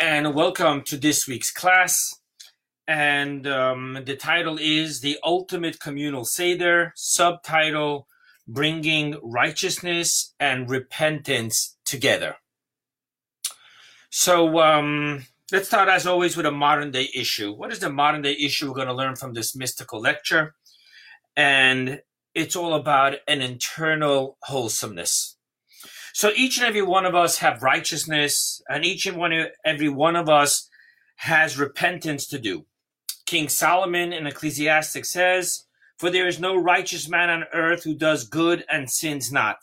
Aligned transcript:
And 0.00 0.34
welcome 0.34 0.82
to 0.82 0.96
this 0.96 1.28
week's 1.28 1.50
class. 1.50 2.14
And 2.86 3.46
um, 3.46 3.98
the 4.06 4.16
title 4.16 4.56
is 4.60 5.00
The 5.00 5.18
Ultimate 5.22 5.80
Communal 5.80 6.24
Seder, 6.24 6.92
subtitle 6.96 8.06
Bringing 8.48 9.16
Righteousness 9.22 10.34
and 10.40 10.70
Repentance 10.70 11.76
Together. 11.84 12.36
So 14.08 14.60
um, 14.60 15.26
let's 15.50 15.68
start, 15.68 15.88
as 15.88 16.06
always, 16.06 16.36
with 16.36 16.46
a 16.46 16.52
modern 16.52 16.90
day 16.90 17.10
issue. 17.14 17.52
What 17.52 17.70
is 17.70 17.80
the 17.80 17.90
modern 17.90 18.22
day 18.22 18.36
issue 18.38 18.68
we're 18.68 18.76
going 18.76 18.86
to 18.86 18.94
learn 18.94 19.16
from 19.16 19.34
this 19.34 19.54
mystical 19.54 20.00
lecture? 20.00 20.54
And 21.36 22.00
it's 22.34 22.56
all 22.56 22.74
about 22.74 23.16
an 23.28 23.42
internal 23.42 24.38
wholesomeness. 24.42 25.36
So 26.12 26.30
each 26.36 26.58
and 26.58 26.66
every 26.66 26.82
one 26.82 27.06
of 27.06 27.14
us 27.14 27.38
have 27.38 27.62
righteousness, 27.62 28.62
and 28.68 28.84
each 28.84 29.06
and 29.06 29.16
one, 29.16 29.32
every 29.64 29.88
one 29.88 30.16
of 30.16 30.28
us 30.28 30.68
has 31.16 31.58
repentance 31.58 32.26
to 32.28 32.38
do. 32.38 32.66
King 33.26 33.48
Solomon 33.48 34.12
in 34.12 34.26
Ecclesiastic 34.26 35.04
says, 35.04 35.64
For 35.98 36.10
there 36.10 36.26
is 36.26 36.38
no 36.38 36.56
righteous 36.56 37.08
man 37.08 37.30
on 37.30 37.44
earth 37.54 37.84
who 37.84 37.94
does 37.94 38.28
good 38.28 38.64
and 38.68 38.90
sins 38.90 39.32
not. 39.32 39.58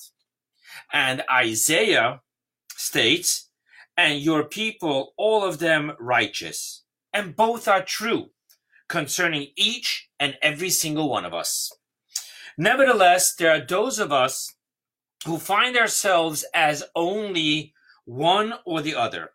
And 0.91 1.23
Isaiah 1.31 2.21
states, 2.75 3.49
And 3.95 4.19
your 4.19 4.43
people, 4.43 5.13
all 5.17 5.43
of 5.43 5.59
them 5.59 5.93
righteous. 5.99 6.83
And 7.13 7.35
both 7.35 7.67
are 7.67 7.83
true 7.83 8.31
concerning 8.87 9.49
each 9.55 10.09
and 10.19 10.35
every 10.41 10.69
single 10.69 11.09
one 11.09 11.25
of 11.25 11.33
us. 11.33 11.71
Nevertheless, 12.57 13.35
there 13.35 13.51
are 13.51 13.65
those 13.65 13.99
of 13.99 14.11
us 14.11 14.55
who 15.25 15.37
find 15.37 15.77
ourselves 15.77 16.45
as 16.53 16.83
only 16.95 17.73
one 18.05 18.53
or 18.65 18.81
the 18.81 18.95
other. 18.95 19.31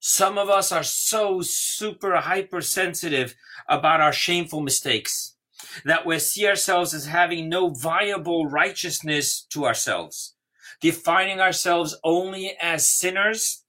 Some 0.00 0.38
of 0.38 0.48
us 0.48 0.70
are 0.70 0.84
so 0.84 1.42
super 1.42 2.16
hypersensitive 2.16 3.34
about 3.68 4.00
our 4.00 4.12
shameful 4.12 4.60
mistakes 4.60 5.36
that 5.84 6.06
we 6.06 6.18
see 6.18 6.46
ourselves 6.46 6.94
as 6.94 7.06
having 7.06 7.48
no 7.48 7.70
viable 7.70 8.46
righteousness 8.46 9.42
to 9.50 9.66
ourselves, 9.66 10.34
defining 10.80 11.40
ourselves 11.40 11.96
only 12.04 12.56
as 12.60 12.88
sinners 12.88 13.64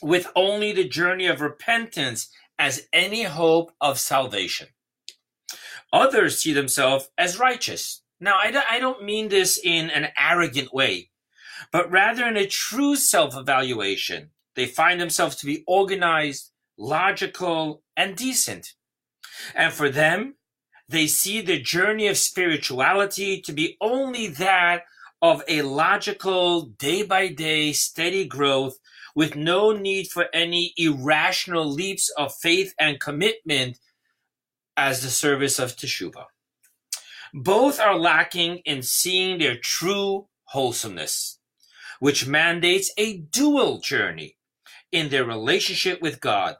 with 0.00 0.28
only 0.36 0.72
the 0.72 0.88
journey 0.88 1.26
of 1.26 1.40
repentance 1.40 2.30
as 2.58 2.86
any 2.92 3.24
hope 3.24 3.72
of 3.80 3.98
salvation. 3.98 4.68
Others 5.92 6.38
see 6.38 6.52
themselves 6.52 7.08
as 7.16 7.38
righteous, 7.38 8.02
now, 8.20 8.38
I 8.40 8.78
don't 8.80 9.04
mean 9.04 9.28
this 9.28 9.60
in 9.62 9.90
an 9.90 10.08
arrogant 10.18 10.72
way, 10.72 11.10
but 11.72 11.90
rather 11.90 12.26
in 12.26 12.36
a 12.36 12.46
true 12.46 12.96
self 12.96 13.36
evaluation. 13.36 14.30
They 14.56 14.66
find 14.66 15.00
themselves 15.00 15.36
to 15.36 15.46
be 15.46 15.62
organized, 15.68 16.50
logical, 16.76 17.82
and 17.96 18.16
decent. 18.16 18.74
And 19.54 19.72
for 19.72 19.88
them, 19.88 20.34
they 20.88 21.06
see 21.06 21.40
the 21.40 21.60
journey 21.60 22.08
of 22.08 22.16
spirituality 22.16 23.40
to 23.42 23.52
be 23.52 23.76
only 23.80 24.26
that 24.26 24.82
of 25.22 25.42
a 25.46 25.62
logical, 25.62 26.62
day 26.62 27.02
by 27.02 27.28
day, 27.28 27.72
steady 27.72 28.24
growth 28.24 28.78
with 29.14 29.36
no 29.36 29.72
need 29.72 30.08
for 30.08 30.26
any 30.32 30.72
irrational 30.76 31.68
leaps 31.68 32.08
of 32.16 32.34
faith 32.34 32.74
and 32.80 33.00
commitment 33.00 33.78
as 34.76 35.02
the 35.02 35.10
service 35.10 35.58
of 35.58 35.76
Teshuvah. 35.76 36.26
Both 37.34 37.80
are 37.80 37.98
lacking 37.98 38.58
in 38.64 38.82
seeing 38.82 39.38
their 39.38 39.56
true 39.56 40.28
wholesomeness, 40.44 41.38
which 42.00 42.26
mandates 42.26 42.92
a 42.96 43.18
dual 43.18 43.80
journey 43.80 44.36
in 44.92 45.10
their 45.10 45.24
relationship 45.24 46.00
with 46.00 46.20
God. 46.20 46.56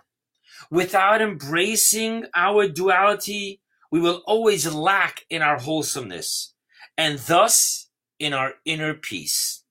Without 0.70 1.22
embracing 1.22 2.26
our 2.34 2.68
duality, 2.68 3.60
we 3.90 4.00
will 4.00 4.22
always 4.26 4.72
lack 4.72 5.24
in 5.30 5.40
our 5.40 5.58
wholesomeness 5.58 6.54
and 6.96 7.18
thus 7.20 7.88
in 8.18 8.34
our 8.34 8.54
inner 8.64 8.92
peace. 8.94 9.64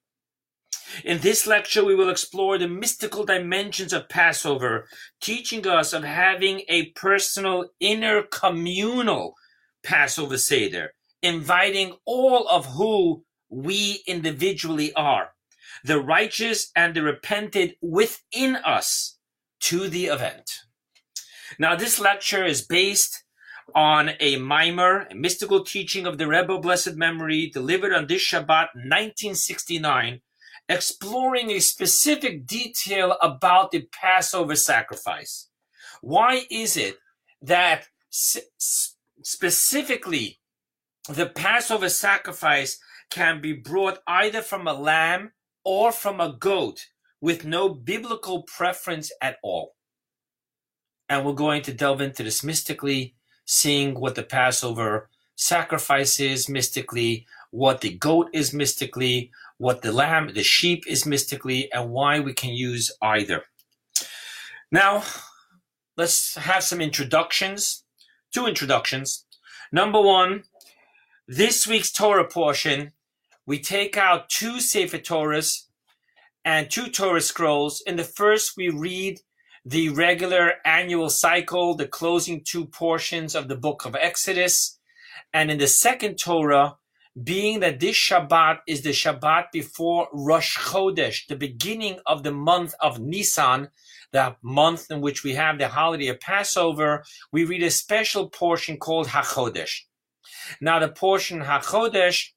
In 1.03 1.19
this 1.19 1.46
lecture, 1.46 1.84
we 1.84 1.96
will 1.96 2.09
explore 2.09 2.57
the 2.57 2.68
mystical 2.68 3.25
dimensions 3.25 3.91
of 3.91 4.09
Passover, 4.09 4.88
teaching 5.19 5.68
us 5.68 5.91
of 5.94 6.03
having 6.03 6.62
a 6.69 6.91
personal 6.91 7.69
inner 7.80 8.24
communal 8.24 9.36
Passover 9.88 10.38
Seder, 10.38 10.92
inviting 11.22 11.94
all 12.06 12.48
of 12.50 12.66
who 12.66 13.24
we 13.50 14.03
individually 14.06 14.94
are, 14.94 15.30
the 15.84 16.00
righteous 16.00 16.72
and 16.75 16.94
the 16.94 17.02
repented 17.02 17.75
within 17.81 18.58
us, 18.58 19.18
to 19.59 19.88
the 19.88 20.06
event. 20.06 20.52
Now, 21.58 21.75
this 21.75 22.00
lecture 22.00 22.46
is 22.46 22.62
based 22.62 23.24
on 23.74 24.12
a 24.20 24.38
maamar, 24.38 25.12
a 25.12 25.16
mystical 25.16 25.64
teaching 25.64 26.06
of 26.06 26.18
the 26.18 26.28
Rebbe 26.28 26.59
Blessed 26.59 26.96
Memory, 26.96 27.50
delivered 27.54 27.94
on 27.94 28.08
this 28.08 28.22
Shabbat 28.30 28.75
1969, 28.75 30.22
exploring 30.69 31.52
a 31.52 31.59
specific 31.59 32.46
detail 32.46 33.18
about 33.22 33.72
the 33.72 33.88
Passover 33.92 34.56
sacrifice. 34.56 35.50
Why 36.02 36.46
is 36.52 36.78
it 36.78 36.98
that 37.42 37.88
specifically 39.28 40.40
the 41.10 41.26
Passover 41.26 41.90
sacrifice 41.90 42.80
can 43.10 43.42
be 43.42 43.52
brought 43.52 44.00
either 44.08 44.42
from 44.42 44.66
a 44.66 44.74
lamb 44.74 45.34
or 45.66 45.92
from 45.92 46.22
a 46.22 46.32
goat 46.40 46.86
with 47.20 47.44
no 47.44 47.68
biblical 47.68 48.44
preference 48.44 49.12
at 49.22 49.36
all. 49.44 49.76
And 51.10 51.26
we're 51.26 51.34
going 51.34 51.62
to 51.64 51.74
delve 51.74 52.00
into 52.00 52.24
this 52.24 52.42
mystically, 52.42 53.16
seeing 53.44 54.00
what 54.00 54.16
the 54.16 54.24
Passover 54.24 55.10
sacrifice 55.36 56.22
is 56.22 56.48
mystically, 56.48 57.28
what 57.52 57.82
the 57.82 57.98
goat 57.98 58.30
is 58.32 58.54
mystically, 58.54 59.30
what 59.58 59.82
the 59.82 59.92
lamb, 59.92 60.32
the 60.36 60.44
sheep 60.44 60.86
is 60.88 61.06
mystically, 61.06 61.70
and 61.74 61.90
why 61.90 62.22
we 62.22 62.34
can 62.34 62.52
use 62.52 62.94
either. 63.02 63.44
Now, 64.72 65.04
let's 65.98 66.36
have 66.36 66.64
some 66.64 66.80
introductions 66.80 67.84
two 68.38 68.46
introductions. 68.46 69.25
Number 69.72 70.00
one, 70.00 70.44
this 71.28 71.66
week's 71.66 71.92
Torah 71.92 72.28
portion, 72.28 72.92
we 73.48 73.58
take 73.58 73.98
out 73.98 74.30
two 74.30 74.59
Sefer 74.59 75.00
Torahs 75.00 75.64
and 76.46 76.70
two 76.70 76.88
Torah 76.92 77.22
scrolls. 77.22 77.81
In 77.88 77.96
the 77.96 78.03
first, 78.03 78.53
we 78.56 78.70
read 78.70 79.22
the 79.66 79.90
regular 79.90 80.53
annual 80.64 81.09
cycle, 81.09 81.74
the 81.74 81.88
closing 81.88 82.44
two 82.44 82.66
portions 82.66 83.34
of 83.34 83.48
the 83.48 83.56
book 83.56 83.86
of 83.86 83.96
Exodus. 83.96 84.78
And 85.34 85.50
in 85.50 85.58
the 85.58 85.68
second 85.68 86.18
Torah, 86.18 86.75
being 87.24 87.62
that 87.62 87.80
this 87.80 87.96
Shabbat 87.96 88.59
is 88.68 88.84
the 88.84 88.92
Shabbat 88.92 89.46
before 89.52 90.09
Rosh 90.14 90.59
Chodesh, 90.59 91.25
the 91.25 91.36
beginning 91.36 91.98
of 92.06 92.22
the 92.22 92.34
month 92.34 92.75
of 92.81 93.00
Nisan, 93.00 93.69
the 94.12 94.35
month 94.41 94.90
in 94.90 95.01
which 95.01 95.23
we 95.23 95.34
have 95.34 95.57
the 95.57 95.68
holiday 95.68 96.07
of 96.07 96.19
Passover, 96.19 97.03
we 97.31 97.44
read 97.44 97.63
a 97.63 97.72
special 97.72 98.29
portion 98.29 98.78
called 98.78 99.07
HaChodesh. 99.07 99.81
Now, 100.62 100.79
the 100.79 100.90
portion 100.90 101.41
HaChodesh 101.41 102.29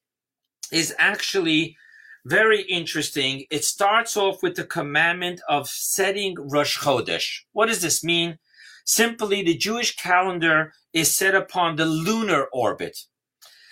is 0.71 0.93
actually 0.97 1.77
very 2.25 2.61
interesting. 2.63 3.45
It 3.49 3.63
starts 3.63 4.15
off 4.15 4.43
with 4.43 4.55
the 4.55 4.63
commandment 4.63 5.41
of 5.49 5.67
setting 5.67 6.35
Rosh 6.37 6.77
Chodesh. 6.77 7.41
What 7.53 7.67
does 7.67 7.81
this 7.81 8.03
mean? 8.03 8.37
Simply, 8.85 9.43
the 9.43 9.55
Jewish 9.55 9.95
calendar 9.95 10.73
is 10.93 11.15
set 11.15 11.35
upon 11.35 11.75
the 11.75 11.85
lunar 11.85 12.47
orbit. 12.53 12.97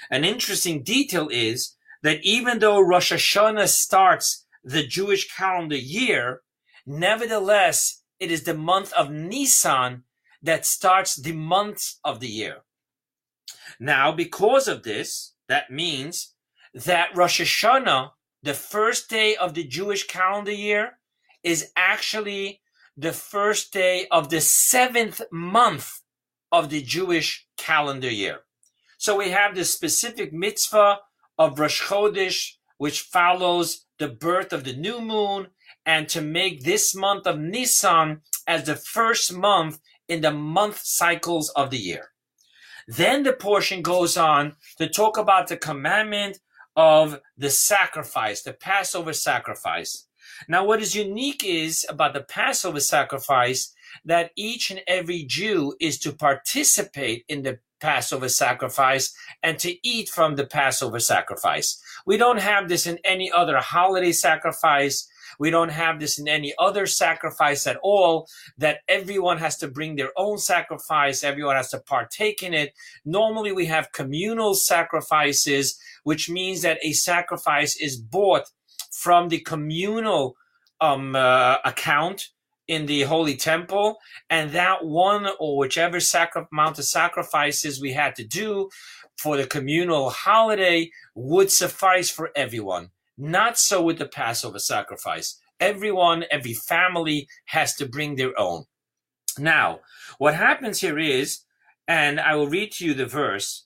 An 0.10 0.24
interesting 0.24 0.84
detail 0.84 1.28
is 1.32 1.76
that 2.02 2.20
even 2.24 2.60
though 2.60 2.80
Rosh 2.80 3.12
Hashanah 3.12 3.68
starts 3.68 4.46
the 4.64 4.86
Jewish 4.86 5.28
calendar 5.36 5.76
year, 5.76 6.42
Nevertheless, 6.90 8.02
it 8.20 8.32
is 8.32 8.46
the 8.46 8.56
month 8.56 8.92
of 8.94 9.12
Nisan 9.12 10.06
that 10.42 10.66
starts 10.66 11.16
the 11.16 11.34
months 11.34 12.00
of 12.04 12.20
the 12.20 12.28
year. 12.28 12.64
Now, 13.80 14.12
because 14.12 14.68
of 14.68 14.82
this, 14.82 15.36
that 15.48 15.70
means 15.70 16.34
that 16.74 17.16
Rosh 17.16 17.42
Hashanah, 17.42 18.14
the 18.42 18.56
first 18.56 19.08
day 19.08 19.36
of 19.36 19.54
the 19.54 19.66
Jewish 19.66 20.08
calendar 20.08 20.52
year, 20.52 20.98
is 21.44 21.72
actually 21.76 22.62
the 22.98 23.14
first 23.14 23.72
day 23.72 24.08
of 24.10 24.30
the 24.30 24.42
seventh 24.42 25.22
month 25.32 26.02
of 26.52 26.72
the 26.72 26.82
Jewish 26.82 27.48
calendar 27.56 28.10
year. 28.10 28.40
So 28.98 29.16
we 29.16 29.30
have 29.30 29.54
the 29.54 29.64
specific 29.64 30.34
mitzvah 30.34 31.02
of 31.38 31.60
Rosh 31.60 31.84
Chodesh, 31.84 32.54
which 32.80 33.02
follows 33.02 33.86
the 34.00 34.08
birth 34.08 34.52
of 34.52 34.64
the 34.64 34.76
new 34.76 35.00
moon 35.02 35.50
and 35.86 36.08
to 36.10 36.22
make 36.22 36.64
this 36.64 36.96
month 36.96 37.26
of 37.28 37.40
Nisan 37.40 38.22
as 38.48 38.66
the 38.66 38.76
first 38.76 39.34
month 39.34 39.80
in 40.08 40.22
the 40.22 40.32
month 40.32 40.80
cycles 40.84 41.50
of 41.52 41.70
the 41.70 41.78
year. 41.78 42.12
Then 42.88 43.24
the 43.24 43.34
portion 43.34 43.82
goes 43.82 44.18
on 44.18 44.56
to 44.78 44.90
talk 44.90 45.18
about 45.18 45.48
the 45.48 45.58
commandment 45.58 46.40
of 46.76 47.20
the 47.38 47.50
sacrifice, 47.50 48.42
the 48.42 48.54
Passover 48.54 49.14
sacrifice. 49.14 50.08
Now, 50.48 50.66
what 50.66 50.82
is 50.82 50.96
unique 50.96 51.44
is 51.44 51.86
about 51.90 52.14
the 52.14 52.22
Passover 52.22 52.80
sacrifice 52.80 53.74
that 54.06 54.32
each 54.36 54.72
and 54.72 54.82
every 54.88 55.24
Jew 55.24 55.76
is 55.80 56.00
to 56.00 56.14
participate 56.14 57.26
in 57.28 57.44
the 57.44 57.60
Passover 57.80 58.30
sacrifice 58.30 59.14
and 59.42 59.58
to 59.60 59.76
eat 59.88 60.10
from 60.10 60.36
the 60.36 60.46
Passover 60.46 61.00
sacrifice. 61.00 61.82
We 62.06 62.18
don't 62.18 62.40
have 62.40 62.70
this 62.70 62.88
in 62.88 63.00
any 63.04 63.32
other 63.32 63.58
holiday 63.58 64.12
sacrifice. 64.12 65.08
We 65.40 65.50
don't 65.50 65.70
have 65.70 66.00
this 66.00 66.20
in 66.20 66.28
any 66.28 66.54
other 66.60 66.86
sacrifice 66.86 67.66
at 67.66 67.78
all, 67.82 68.28
that 68.58 68.80
everyone 68.88 69.38
has 69.38 69.58
to 69.58 69.68
bring 69.68 69.96
their 69.96 70.12
own 70.18 70.38
sacrifice, 70.38 71.24
everyone 71.24 71.56
has 71.56 71.70
to 71.72 71.80
partake 71.80 72.44
in 72.44 72.54
it. 72.54 72.74
Normally, 73.06 73.52
we 73.52 73.66
have 73.66 73.92
communal 73.94 74.54
sacrifices, 74.54 75.80
which 76.04 76.30
means 76.30 76.62
that 76.62 76.80
a 76.84 76.92
sacrifice 76.94 77.76
is 77.78 77.98
bought 77.98 78.44
from 78.92 79.30
the 79.30 79.40
communal 79.40 80.36
um, 80.82 81.16
uh, 81.16 81.58
account 81.66 82.30
in 82.68 82.86
the 82.86 83.02
holy 83.02 83.36
temple 83.36 83.98
and 84.30 84.52
that 84.52 84.86
one 84.86 85.28
or 85.40 85.58
whichever 85.58 86.00
sacri- 86.00 86.46
amount 86.54 86.78
of 86.78 86.86
sacrifices 86.86 87.82
we 87.82 87.92
had 87.92 88.16
to 88.16 88.24
do 88.24 88.70
for 89.18 89.36
the 89.38 89.48
communal 89.48 90.12
holiday 90.12 90.90
would 91.16 91.52
suffice 91.52 92.10
for 92.12 92.30
everyone 92.36 92.92
not 93.20 93.58
so 93.58 93.82
with 93.82 94.00
the 94.00 94.08
passover 94.08 94.60
sacrifice 94.60 95.40
everyone 95.60 96.24
every 96.32 96.54
family 96.54 97.28
has 97.46 97.76
to 97.76 97.86
bring 97.86 98.16
their 98.16 98.38
own 98.40 98.64
now 99.38 99.80
what 100.18 100.34
happens 100.34 100.80
here 100.80 100.98
is 100.98 101.42
and 101.88 102.20
i 102.20 102.34
will 102.34 102.48
read 102.48 102.72
to 102.72 102.86
you 102.86 102.94
the 102.94 103.06
verse 103.06 103.66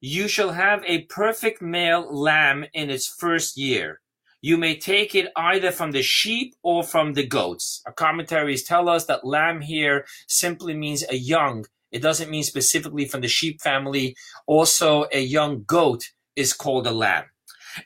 you 0.00 0.26
shall 0.26 0.52
have 0.52 0.82
a 0.86 1.02
perfect 1.02 1.62
male 1.62 2.06
lamb 2.12 2.64
in 2.72 2.90
its 2.90 3.06
first 3.06 3.56
year 3.56 4.00
you 4.44 4.58
may 4.58 4.76
take 4.76 5.14
it 5.14 5.32
either 5.36 5.70
from 5.70 5.92
the 5.92 6.02
sheep 6.02 6.54
or 6.62 6.84
from 6.84 7.14
the 7.14 7.26
goats. 7.26 7.80
Our 7.86 7.94
commentaries 7.94 8.62
tell 8.62 8.90
us 8.90 9.06
that 9.06 9.26
lamb 9.26 9.62
here 9.62 10.04
simply 10.28 10.74
means 10.74 11.02
a 11.08 11.16
young. 11.16 11.64
It 11.90 12.02
doesn't 12.02 12.30
mean 12.30 12.42
specifically 12.42 13.06
from 13.06 13.22
the 13.22 13.28
sheep 13.28 13.62
family. 13.62 14.14
Also, 14.46 15.06
a 15.12 15.20
young 15.22 15.64
goat 15.66 16.10
is 16.36 16.52
called 16.52 16.86
a 16.86 16.90
lamb. 16.90 17.24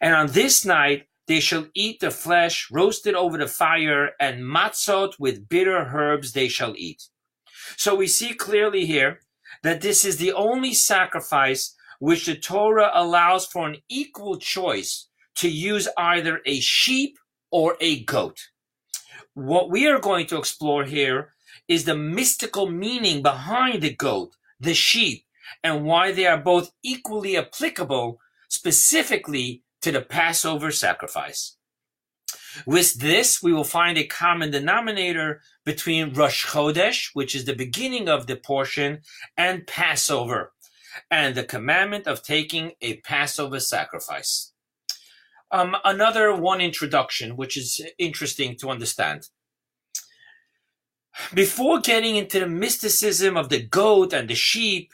And 0.01 0.17
on 0.17 0.27
this 0.29 0.65
night, 0.65 1.08
they 1.29 1.41
shall 1.41 1.67
eat 1.75 2.01
the 2.01 2.11
flesh 2.11 2.69
roasted 2.73 3.15
over 3.15 3.39
the 3.39 3.47
fire 3.47 4.11
and 4.19 4.43
matzot 4.43 5.13
with 5.19 5.49
bitter 5.49 5.91
herbs 5.95 6.33
they 6.33 6.49
shall 6.49 6.75
eat. 6.77 7.05
So 7.77 7.95
we 7.95 8.07
see 8.07 8.33
clearly 8.35 8.87
here 8.87 9.21
that 9.63 9.83
this 9.83 10.05
is 10.05 10.17
the 10.17 10.33
only 10.33 10.73
sacrifice 10.75 11.77
which 12.01 12.27
the 12.27 12.35
Torah 12.35 12.91
allows 12.95 13.47
for 13.47 13.69
an 13.69 13.77
equal 13.89 14.39
choice 14.39 15.09
to 15.37 15.49
use 15.49 15.87
either 15.99 16.41
a 16.47 16.61
sheep 16.61 17.19
or 17.51 17.77
a 17.81 18.05
goat. 18.05 18.39
What 19.35 19.71
we 19.71 19.87
are 19.87 20.01
going 20.01 20.27
to 20.29 20.39
explore 20.39 20.85
here 20.85 21.35
is 21.69 21.85
the 21.85 21.97
mystical 21.97 22.71
meaning 22.71 23.23
behind 23.23 23.83
the 23.83 23.95
goat, 23.95 24.35
the 24.59 24.75
sheep, 24.75 25.25
and 25.63 25.85
why 25.85 26.13
they 26.13 26.27
are 26.27 26.41
both 26.41 26.73
equally 26.83 27.37
applicable 27.37 28.19
specifically 28.49 29.63
to 29.83 29.93
the 29.93 30.01
Passover 30.01 30.71
sacrifice. 30.71 31.57
With 32.67 32.95
this, 32.95 33.43
we 33.43 33.53
will 33.53 33.65
find 33.65 33.97
a 33.97 34.07
common 34.07 34.51
denominator 34.51 35.41
between 35.65 36.13
Rosh 36.13 36.47
Chodesh, 36.47 37.11
which 37.15 37.35
is 37.35 37.45
the 37.45 37.55
beginning 37.55 38.09
of 38.09 38.27
the 38.27 38.37
portion, 38.37 39.01
and 39.37 39.67
Passover, 39.67 40.53
and 41.11 41.35
the 41.35 41.45
commandment 41.45 42.07
of 42.07 42.23
taking 42.23 42.73
a 42.81 42.97
Passover 43.01 43.61
sacrifice. 43.61 44.53
Um, 45.51 45.77
another 45.85 46.35
one 46.35 46.61
introduction, 46.61 47.37
which 47.37 47.57
is 47.57 47.81
interesting 47.99 48.57
to 48.59 48.71
understand. 48.71 49.29
Before 51.35 51.81
getting 51.81 52.17
into 52.17 52.41
the 52.41 52.47
mysticism 52.47 53.37
of 53.37 53.49
the 53.49 53.63
goat 53.63 54.13
and 54.13 54.29
the 54.29 54.35
sheep, 54.35 54.93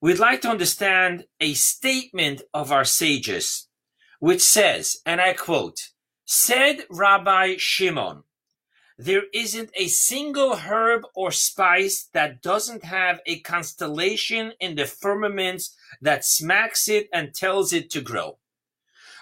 we'd 0.00 0.18
like 0.18 0.42
to 0.42 0.48
understand 0.48 1.24
a 1.40 1.54
statement 1.54 2.42
of 2.52 2.70
our 2.70 2.84
sages, 2.84 3.68
which 4.20 4.42
says, 4.42 4.98
and 5.04 5.20
I 5.20 5.32
quote, 5.32 5.90
said 6.24 6.84
Rabbi 6.88 7.56
Shimon, 7.58 8.22
there 8.96 9.24
isn't 9.32 9.70
a 9.76 9.88
single 9.88 10.56
herb 10.56 11.06
or 11.14 11.32
spice 11.32 12.08
that 12.12 12.42
doesn't 12.42 12.84
have 12.84 13.20
a 13.24 13.40
constellation 13.40 14.52
in 14.60 14.76
the 14.76 14.84
firmaments 14.84 15.74
that 16.02 16.24
smacks 16.24 16.86
it 16.86 17.08
and 17.12 17.34
tells 17.34 17.72
it 17.72 17.90
to 17.90 18.02
grow. 18.02 18.38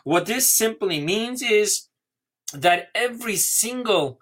What 0.03 0.27
this 0.27 0.53
simply 0.53 1.01
means 1.01 1.43
is 1.43 1.87
that 2.53 2.89
every 2.93 3.37
single 3.37 4.21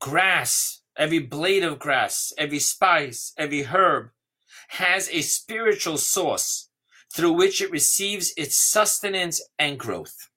grass, 0.00 0.80
every 0.96 1.18
blade 1.18 1.62
of 1.62 1.78
grass, 1.78 2.32
every 2.38 2.60
spice, 2.60 3.34
every 3.36 3.64
herb 3.64 4.10
has 4.68 5.10
a 5.10 5.20
spiritual 5.20 5.98
source 5.98 6.65
through 7.16 7.32
which 7.32 7.62
it 7.62 7.70
receives 7.70 8.34
its 8.36 8.58
sustenance 8.58 9.40
and 9.58 9.78
growth. 9.78 10.28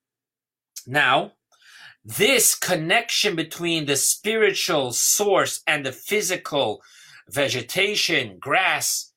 Now, 0.87 1.33
this 2.05 2.55
connection 2.55 3.35
between 3.35 3.85
the 3.85 3.97
spiritual 3.97 4.93
source 4.93 5.61
and 5.67 5.85
the 5.85 5.91
physical 5.91 6.81
vegetation, 7.29 8.37
grass, 8.39 9.11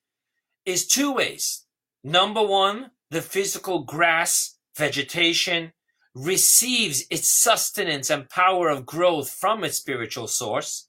is 0.66 0.88
two 0.88 1.12
ways. 1.12 1.64
Number 2.02 2.44
one, 2.44 2.90
the 3.10 3.22
physical 3.22 3.84
grass 3.84 4.58
vegetation 4.76 5.72
receives 6.16 7.04
its 7.10 7.28
sustenance 7.28 8.10
and 8.10 8.28
power 8.28 8.70
of 8.70 8.84
growth 8.84 9.30
from 9.30 9.62
its 9.62 9.76
spiritual 9.76 10.26
source. 10.26 10.88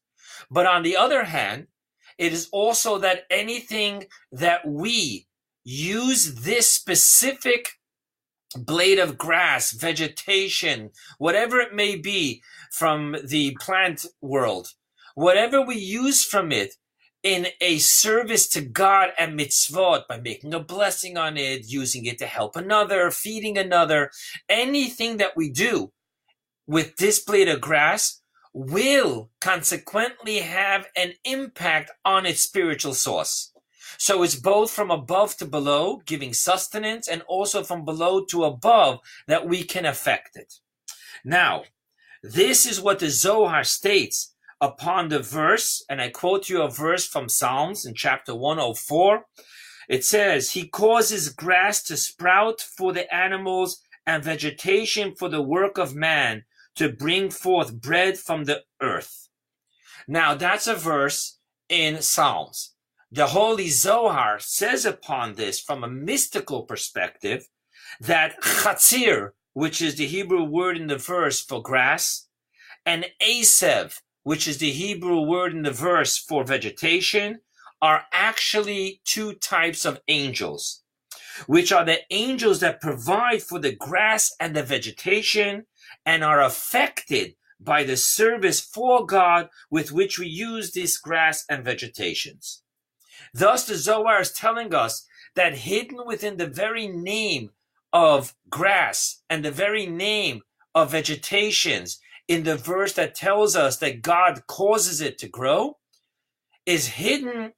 But 0.49 0.65
on 0.65 0.81
the 0.81 0.97
other 0.97 1.25
hand, 1.25 1.67
it 2.17 2.33
is 2.33 2.49
also 2.51 2.97
that 2.97 3.25
anything 3.29 4.05
that 4.31 4.67
we 4.67 5.27
use 5.63 6.35
this 6.43 6.71
specific 6.71 7.73
blade 8.55 8.99
of 8.99 9.17
grass, 9.17 9.71
vegetation, 9.71 10.91
whatever 11.17 11.59
it 11.59 11.73
may 11.73 11.95
be 11.95 12.41
from 12.71 13.15
the 13.25 13.55
plant 13.59 14.05
world, 14.21 14.69
whatever 15.15 15.61
we 15.61 15.75
use 15.75 16.23
from 16.23 16.51
it 16.51 16.75
in 17.23 17.47
a 17.61 17.77
service 17.77 18.47
to 18.49 18.61
God 18.61 19.11
and 19.17 19.39
mitzvot 19.39 20.07
by 20.09 20.19
making 20.19 20.53
a 20.53 20.59
blessing 20.59 21.17
on 21.17 21.37
it, 21.37 21.65
using 21.65 22.05
it 22.05 22.19
to 22.19 22.25
help 22.25 22.55
another, 22.55 23.09
feeding 23.11 23.57
another, 23.57 24.11
anything 24.49 25.17
that 25.17 25.35
we 25.37 25.49
do 25.49 25.93
with 26.67 26.97
this 26.97 27.23
blade 27.23 27.47
of 27.47 27.61
grass 27.61 28.21
will 28.53 29.31
consequently 29.41 30.39
have 30.39 30.87
an 30.95 31.13
impact 31.23 31.91
on 32.05 32.25
its 32.25 32.43
spiritual 32.43 32.93
source. 32.93 33.52
So 33.97 34.23
it's 34.23 34.35
both 34.35 34.71
from 34.71 34.91
above 34.91 35.37
to 35.37 35.45
below, 35.45 36.01
giving 36.05 36.33
sustenance, 36.33 37.07
and 37.07 37.21
also 37.23 37.63
from 37.63 37.85
below 37.85 38.23
to 38.25 38.43
above 38.43 38.99
that 39.27 39.47
we 39.47 39.63
can 39.63 39.85
affect 39.85 40.35
it. 40.35 40.55
Now, 41.23 41.63
this 42.21 42.65
is 42.65 42.81
what 42.81 42.99
the 42.99 43.09
Zohar 43.09 43.63
states 43.63 44.33
upon 44.61 45.09
the 45.09 45.19
verse, 45.19 45.83
and 45.89 46.01
I 46.01 46.09
quote 46.09 46.49
you 46.49 46.61
a 46.61 46.69
verse 46.69 47.05
from 47.05 47.27
Psalms 47.27 47.85
in 47.85 47.93
chapter 47.93 48.33
104. 48.33 49.25
It 49.89 50.05
says, 50.05 50.51
He 50.51 50.67
causes 50.67 51.29
grass 51.29 51.83
to 51.83 51.97
sprout 51.97 52.61
for 52.61 52.93
the 52.93 53.13
animals 53.13 53.81
and 54.05 54.23
vegetation 54.23 55.15
for 55.15 55.29
the 55.29 55.41
work 55.41 55.77
of 55.77 55.95
man 55.95 56.43
to 56.75 56.89
bring 56.89 57.29
forth 57.29 57.81
bread 57.81 58.17
from 58.17 58.45
the 58.45 58.63
earth. 58.81 59.29
Now, 60.07 60.33
that's 60.33 60.67
a 60.67 60.75
verse 60.75 61.39
in 61.69 62.01
Psalms. 62.01 62.72
The 63.15 63.27
Holy 63.27 63.69
Zohar 63.69 64.39
says 64.39 64.87
upon 64.87 65.35
this 65.35 65.59
from 65.59 65.83
a 65.83 65.87
mystical 65.87 66.63
perspective 66.63 67.47
that 67.99 68.41
chatzir, 68.41 69.33
which 69.53 69.83
is 69.83 69.97
the 69.97 70.07
Hebrew 70.07 70.43
word 70.43 70.77
in 70.77 70.87
the 70.87 70.97
verse 70.97 71.39
for 71.39 71.61
grass, 71.61 72.27
and 72.87 73.05
asev, 73.21 74.01
which 74.23 74.47
is 74.47 74.57
the 74.57 74.71
Hebrew 74.71 75.21
word 75.21 75.53
in 75.53 75.61
the 75.61 75.69
verse 75.69 76.17
for 76.17 76.43
vegetation, 76.43 77.41
are 77.83 78.05
actually 78.11 78.99
two 79.05 79.33
types 79.33 79.85
of 79.85 80.01
angels, 80.07 80.81
which 81.45 81.71
are 81.71 81.85
the 81.85 81.99
angels 82.09 82.61
that 82.61 82.81
provide 82.81 83.43
for 83.43 83.59
the 83.59 83.75
grass 83.75 84.33
and 84.39 84.55
the 84.55 84.63
vegetation 84.63 85.67
and 86.03 86.23
are 86.23 86.41
affected 86.41 87.35
by 87.59 87.83
the 87.83 87.95
service 87.95 88.59
for 88.59 89.05
God 89.05 89.49
with 89.69 89.91
which 89.91 90.17
we 90.17 90.25
use 90.25 90.71
this 90.71 90.97
grass 90.97 91.45
and 91.47 91.63
vegetations. 91.63 92.62
Thus, 93.33 93.65
the 93.65 93.75
Zohar 93.75 94.21
is 94.21 94.31
telling 94.31 94.73
us 94.73 95.05
that 95.35 95.57
hidden 95.59 96.05
within 96.05 96.37
the 96.37 96.47
very 96.47 96.87
name 96.87 97.51
of 97.91 98.35
grass 98.49 99.21
and 99.29 99.43
the 99.43 99.51
very 99.51 99.85
name 99.85 100.41
of 100.75 100.91
vegetations 100.91 101.99
in 102.27 102.43
the 102.43 102.55
verse 102.55 102.93
that 102.93 103.15
tells 103.15 103.55
us 103.55 103.77
that 103.77 104.01
God 104.01 104.45
causes 104.47 105.01
it 105.01 105.17
to 105.19 105.27
grow 105.27 105.77
is 106.65 106.87
hidden 106.87 107.53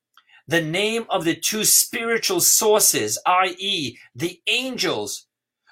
the 0.47 0.61
name 0.61 1.05
of 1.09 1.23
the 1.25 1.35
two 1.35 1.63
spiritual 1.63 2.39
sources, 2.39 3.17
i.e., 3.25 3.97
the 4.13 4.41
angels, 4.47 5.27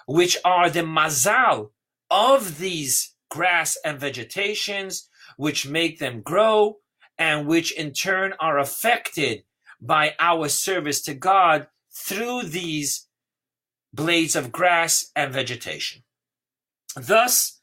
which 0.08 0.38
are 0.44 0.70
the 0.70 0.82
mazal 0.82 1.70
of 2.10 2.58
these 2.58 3.14
grass 3.30 3.78
and 3.86 4.00
vegetations, 4.00 5.10
which 5.38 5.68
make 5.68 6.00
them 6.00 6.22
grow, 6.22 6.78
and 7.18 7.48
which 7.48 7.72
in 7.72 7.94
turn 7.94 8.34
are 8.40 8.60
affected 8.60 9.44
by 9.86 10.16
our 10.20 10.48
service 10.48 11.02
to 11.02 11.13
God 11.13 11.68
through 11.92 12.44
these 12.44 13.08
blades 13.94 14.36
of 14.36 14.52
grass 14.52 15.12
and 15.16 15.34
vegetation. 15.34 16.04
Thus, 16.96 17.60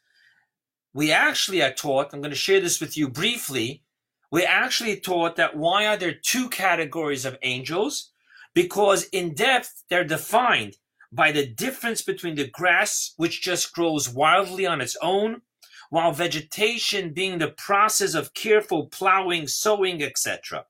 we 0.92 1.10
actually 1.10 1.62
are 1.62 1.72
taught, 1.72 2.12
I'm 2.12 2.20
going 2.20 2.30
to 2.30 2.36
share 2.36 2.60
this 2.60 2.80
with 2.80 2.96
you 2.96 3.08
briefly, 3.08 3.82
we 4.30 4.44
actually 4.44 5.00
taught 5.00 5.36
that 5.36 5.56
why 5.56 5.86
are 5.86 5.96
there 5.96 6.14
two 6.14 6.48
categories 6.50 7.24
of 7.24 7.38
angels? 7.42 8.12
Because 8.54 9.04
in 9.04 9.34
depth, 9.34 9.84
they're 9.88 10.04
defined 10.04 10.76
by 11.12 11.32
the 11.32 11.46
difference 11.46 12.02
between 12.02 12.36
the 12.36 12.48
grass, 12.48 13.14
which 13.16 13.42
just 13.42 13.72
grows 13.72 14.08
wildly 14.08 14.66
on 14.66 14.80
its 14.80 14.96
own, 15.02 15.42
while 15.88 16.12
vegetation 16.12 17.12
being 17.12 17.38
the 17.38 17.50
process 17.50 18.14
of 18.14 18.34
careful 18.34 18.86
plowing, 18.86 19.48
sowing, 19.48 20.02
etc. 20.02 20.66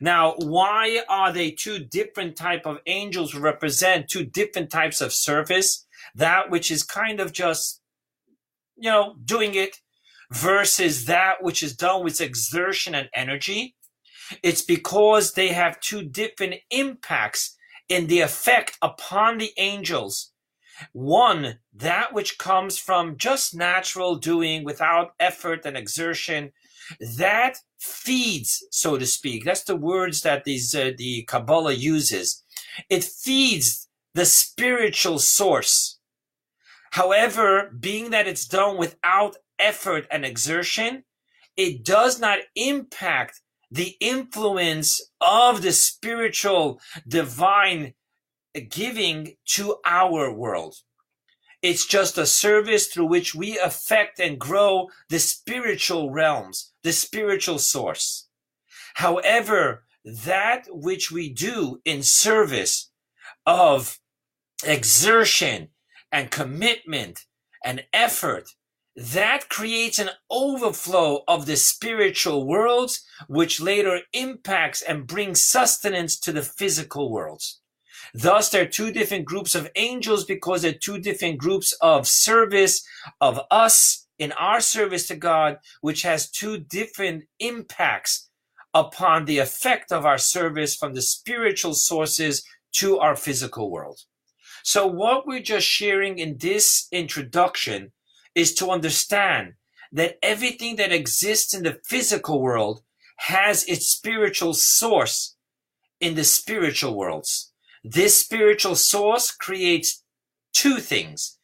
Now, 0.00 0.34
why 0.38 1.02
are 1.08 1.32
they 1.32 1.50
two 1.50 1.78
different 1.78 2.36
type 2.36 2.66
of 2.66 2.78
angels 2.86 3.34
represent 3.34 4.08
two 4.08 4.24
different 4.24 4.70
types 4.70 5.00
of 5.00 5.12
service? 5.12 5.86
That 6.14 6.50
which 6.50 6.70
is 6.70 6.82
kind 6.82 7.20
of 7.20 7.32
just, 7.32 7.80
you 8.76 8.90
know, 8.90 9.16
doing 9.24 9.54
it 9.54 9.80
versus 10.30 11.06
that 11.06 11.42
which 11.42 11.62
is 11.62 11.76
done 11.76 12.04
with 12.04 12.20
exertion 12.20 12.94
and 12.94 13.08
energy. 13.14 13.74
It's 14.42 14.62
because 14.62 15.32
they 15.32 15.48
have 15.48 15.80
two 15.80 16.02
different 16.02 16.56
impacts 16.70 17.56
in 17.88 18.06
the 18.06 18.20
effect 18.20 18.76
upon 18.82 19.38
the 19.38 19.52
angels. 19.56 20.32
One, 20.92 21.58
that 21.74 22.12
which 22.12 22.38
comes 22.38 22.78
from 22.78 23.16
just 23.16 23.54
natural 23.54 24.16
doing 24.16 24.64
without 24.64 25.12
effort 25.18 25.64
and 25.64 25.76
exertion, 25.76 26.52
that 27.16 27.58
feeds, 27.78 28.66
so 28.70 28.98
to 28.98 29.06
speak. 29.06 29.44
That's 29.44 29.64
the 29.64 29.76
words 29.76 30.22
that 30.22 30.44
these 30.44 30.74
uh, 30.74 30.92
the 30.96 31.22
Kabbalah 31.24 31.72
uses. 31.72 32.42
It 32.88 33.04
feeds 33.04 33.88
the 34.14 34.24
spiritual 34.24 35.18
source. 35.18 35.98
However, 36.92 37.70
being 37.78 38.10
that 38.10 38.26
it's 38.26 38.46
done 38.46 38.78
without 38.78 39.36
effort 39.58 40.06
and 40.10 40.24
exertion, 40.24 41.04
it 41.56 41.84
does 41.84 42.18
not 42.18 42.38
impact 42.54 43.42
the 43.70 43.96
influence 44.00 45.00
of 45.20 45.62
the 45.62 45.72
spiritual 45.72 46.80
divine 47.06 47.94
giving 48.70 49.34
to 49.46 49.76
our 49.84 50.32
world. 50.32 50.76
It's 51.60 51.86
just 51.86 52.18
a 52.18 52.26
service 52.26 52.86
through 52.86 53.06
which 53.06 53.34
we 53.34 53.58
affect 53.58 54.20
and 54.20 54.38
grow 54.38 54.88
the 55.08 55.18
spiritual 55.18 56.10
realms, 56.10 56.72
the 56.82 56.92
spiritual 56.92 57.58
source. 57.58 58.28
However, 58.94 59.84
that 60.04 60.66
which 60.70 61.10
we 61.10 61.28
do 61.28 61.80
in 61.84 62.02
service 62.02 62.90
of 63.44 63.98
exertion 64.64 65.68
and 66.12 66.30
commitment 66.30 67.26
and 67.64 67.84
effort 67.92 68.50
that 68.94 69.48
creates 69.48 69.98
an 69.98 70.10
overflow 70.28 71.22
of 71.28 71.46
the 71.46 71.56
spiritual 71.56 72.46
worlds, 72.46 73.04
which 73.28 73.60
later 73.60 74.00
impacts 74.12 74.82
and 74.82 75.06
brings 75.06 75.44
sustenance 75.44 76.18
to 76.18 76.32
the 76.32 76.42
physical 76.42 77.10
worlds. 77.10 77.60
Thus, 78.14 78.50
there 78.50 78.62
are 78.62 78.66
two 78.66 78.90
different 78.90 79.24
groups 79.24 79.54
of 79.54 79.70
angels 79.76 80.24
because 80.24 80.62
they're 80.62 80.72
two 80.72 80.98
different 80.98 81.38
groups 81.38 81.72
of 81.80 82.06
service 82.06 82.86
of 83.20 83.40
us 83.50 84.06
in 84.18 84.32
our 84.32 84.60
service 84.60 85.06
to 85.08 85.16
God, 85.16 85.58
which 85.80 86.02
has 86.02 86.30
two 86.30 86.58
different 86.58 87.24
impacts 87.38 88.28
upon 88.74 89.24
the 89.24 89.38
effect 89.38 89.92
of 89.92 90.04
our 90.04 90.18
service 90.18 90.74
from 90.76 90.94
the 90.94 91.02
spiritual 91.02 91.74
sources 91.74 92.44
to 92.72 92.98
our 92.98 93.16
physical 93.16 93.70
world. 93.70 94.00
So, 94.62 94.86
what 94.86 95.26
we're 95.26 95.40
just 95.40 95.66
sharing 95.66 96.18
in 96.18 96.36
this 96.38 96.88
introduction 96.92 97.92
is 98.34 98.54
to 98.54 98.70
understand 98.70 99.54
that 99.92 100.18
everything 100.22 100.76
that 100.76 100.92
exists 100.92 101.54
in 101.54 101.62
the 101.62 101.80
physical 101.84 102.40
world 102.40 102.82
has 103.16 103.64
its 103.64 103.88
spiritual 103.88 104.54
source 104.54 105.36
in 106.00 106.14
the 106.14 106.24
spiritual 106.24 106.94
worlds. 106.94 107.47
This 107.84 108.18
spiritual 108.18 108.76
source 108.76 109.30
creates 109.30 110.04
two 110.52 110.78
things. 110.78 111.38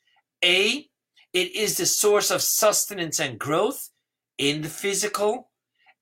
A, 0.45 0.89
it 1.33 1.55
is 1.55 1.77
the 1.77 1.87
source 1.87 2.31
of 2.31 2.43
sustenance 2.43 3.19
and 3.19 3.39
growth 3.39 3.91
in 4.39 4.63
the 4.63 4.69
physical. 4.69 5.51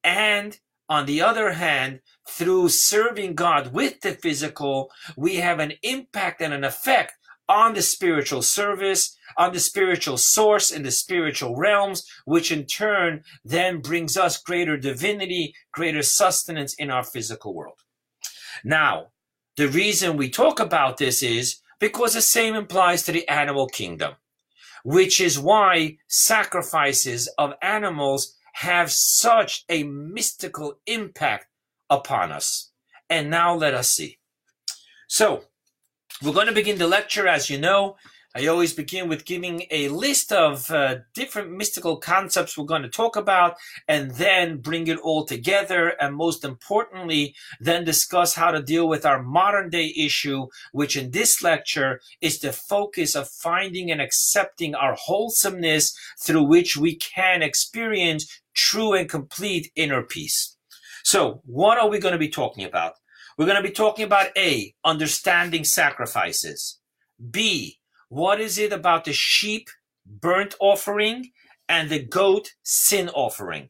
And 0.05 0.59
on 0.89 1.07
the 1.07 1.23
other 1.23 1.53
hand, 1.53 2.01
through 2.29 2.69
serving 2.69 3.35
God 3.35 3.73
with 3.73 4.01
the 4.01 4.13
physical, 4.13 4.91
we 5.17 5.37
have 5.37 5.59
an 5.59 5.75
impact 5.83 6.41
and 6.41 6.53
an 6.53 6.65
effect 6.65 7.15
on 7.49 7.75
the 7.75 7.83
spiritual 7.83 8.43
service, 8.43 9.17
on 9.37 9.53
the 9.53 9.61
spiritual 9.61 10.17
source 10.17 10.71
in 10.71 10.83
the 10.83 10.91
spiritual 10.91 11.57
realms, 11.57 12.07
which 12.25 12.51
in 12.51 12.67
turn 12.67 13.23
then 13.45 13.81
brings 13.81 14.17
us 14.17 14.39
greater 14.39 14.77
divinity, 14.77 15.55
greater 15.73 16.03
sustenance 16.03 16.75
in 16.75 16.91
our 16.91 17.05
physical 17.05 17.55
world. 17.55 17.79
Now, 18.65 19.09
the 19.57 19.69
reason 19.69 20.17
we 20.17 20.31
talk 20.31 20.61
about 20.61 20.97
this 20.97 21.23
is 21.23 21.61
because 21.79 22.15
the 22.15 22.23
same 22.23 22.55
applies 22.55 23.03
to 23.05 23.13
the 23.13 23.29
animal 23.29 23.67
kingdom, 23.67 24.15
which 24.85 25.21
is 25.21 25.39
why 25.39 25.99
sacrifices 26.09 27.29
of 27.39 27.55
animals 27.61 28.35
have 28.55 28.91
such 28.91 29.65
a 29.69 29.83
mystical 29.85 30.79
impact 30.87 31.47
upon 31.91 32.33
us. 32.33 32.71
And 33.11 33.31
now 33.31 33.55
let 33.55 33.75
us 33.75 33.91
see. 33.91 34.19
So, 35.09 35.45
we're 36.23 36.33
going 36.33 36.47
to 36.47 36.53
begin 36.53 36.79
the 36.79 36.87
lecture, 36.87 37.27
as 37.27 37.51
you 37.51 37.59
know. 37.59 37.97
I 38.35 38.47
always 38.47 38.73
begin 38.73 39.11
with 39.11 39.27
giving 39.27 39.65
a 39.71 39.89
list 39.89 40.33
of 40.33 40.71
uh, 40.71 40.97
different 41.13 41.53
mystical 41.53 41.99
concepts 41.99 42.57
we're 42.57 42.65
going 42.65 42.83
to 42.83 42.89
talk 42.89 43.17
about 43.17 43.57
and 43.89 44.11
then 44.13 44.57
bring 44.57 44.87
it 44.87 44.99
all 44.99 45.27
together. 45.27 45.91
And 46.01 46.17
most 46.17 46.43
importantly, 46.43 47.35
then 47.61 47.85
discuss 47.85 48.35
how 48.35 48.51
to 48.51 48.63
deal 48.63 48.89
with 48.89 49.05
our 49.05 49.23
modern 49.23 49.69
day 49.69 49.93
issue, 49.95 50.47
which 50.73 50.97
in 50.97 51.11
this 51.11 51.43
lecture 51.43 52.01
is 52.23 52.39
the 52.39 52.53
focus 52.53 53.15
of 53.15 53.29
finding 53.29 53.91
and 53.91 54.01
accepting 54.01 54.75
our 54.75 54.95
wholesomeness 54.95 55.95
through 56.19 56.45
which 56.45 56.75
we 56.75 56.97
can 56.97 57.43
experience 57.43 58.41
true 58.55 58.95
and 58.95 59.11
complete 59.11 59.71
inner 59.77 60.03
peace. 60.03 60.57
So 61.05 61.43
what 61.45 61.77
are 61.77 61.89
we 61.89 61.99
going 61.99 62.13
to 62.13 62.19
be 62.19 62.31
talking 62.31 62.65
about? 62.65 62.95
We're 63.37 63.47
going 63.47 63.63
to 63.63 63.69
be 63.69 63.75
talking 63.75 64.07
about 64.07 64.31
A, 64.39 64.75
understanding 64.85 65.65
sacrifices. 65.65 66.79
B, 67.31 67.79
what 68.13 68.43
is 68.43 68.59
it 68.59 68.75
about 68.75 69.07
the 69.07 69.13
sheep 69.15 69.71
burnt 70.05 70.55
offering 70.61 71.31
and 71.67 71.89
the 71.89 72.05
goat 72.05 72.51
sin 72.63 73.09
offering? 73.09 73.69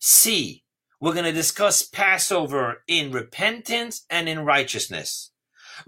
C, 0.00 0.62
we're 1.00 1.12
going 1.12 1.24
to 1.24 1.32
discuss 1.32 1.82
Passover 1.82 2.84
in 2.86 3.10
repentance 3.10 4.06
and 4.08 4.28
in 4.28 4.44
righteousness. 4.44 5.32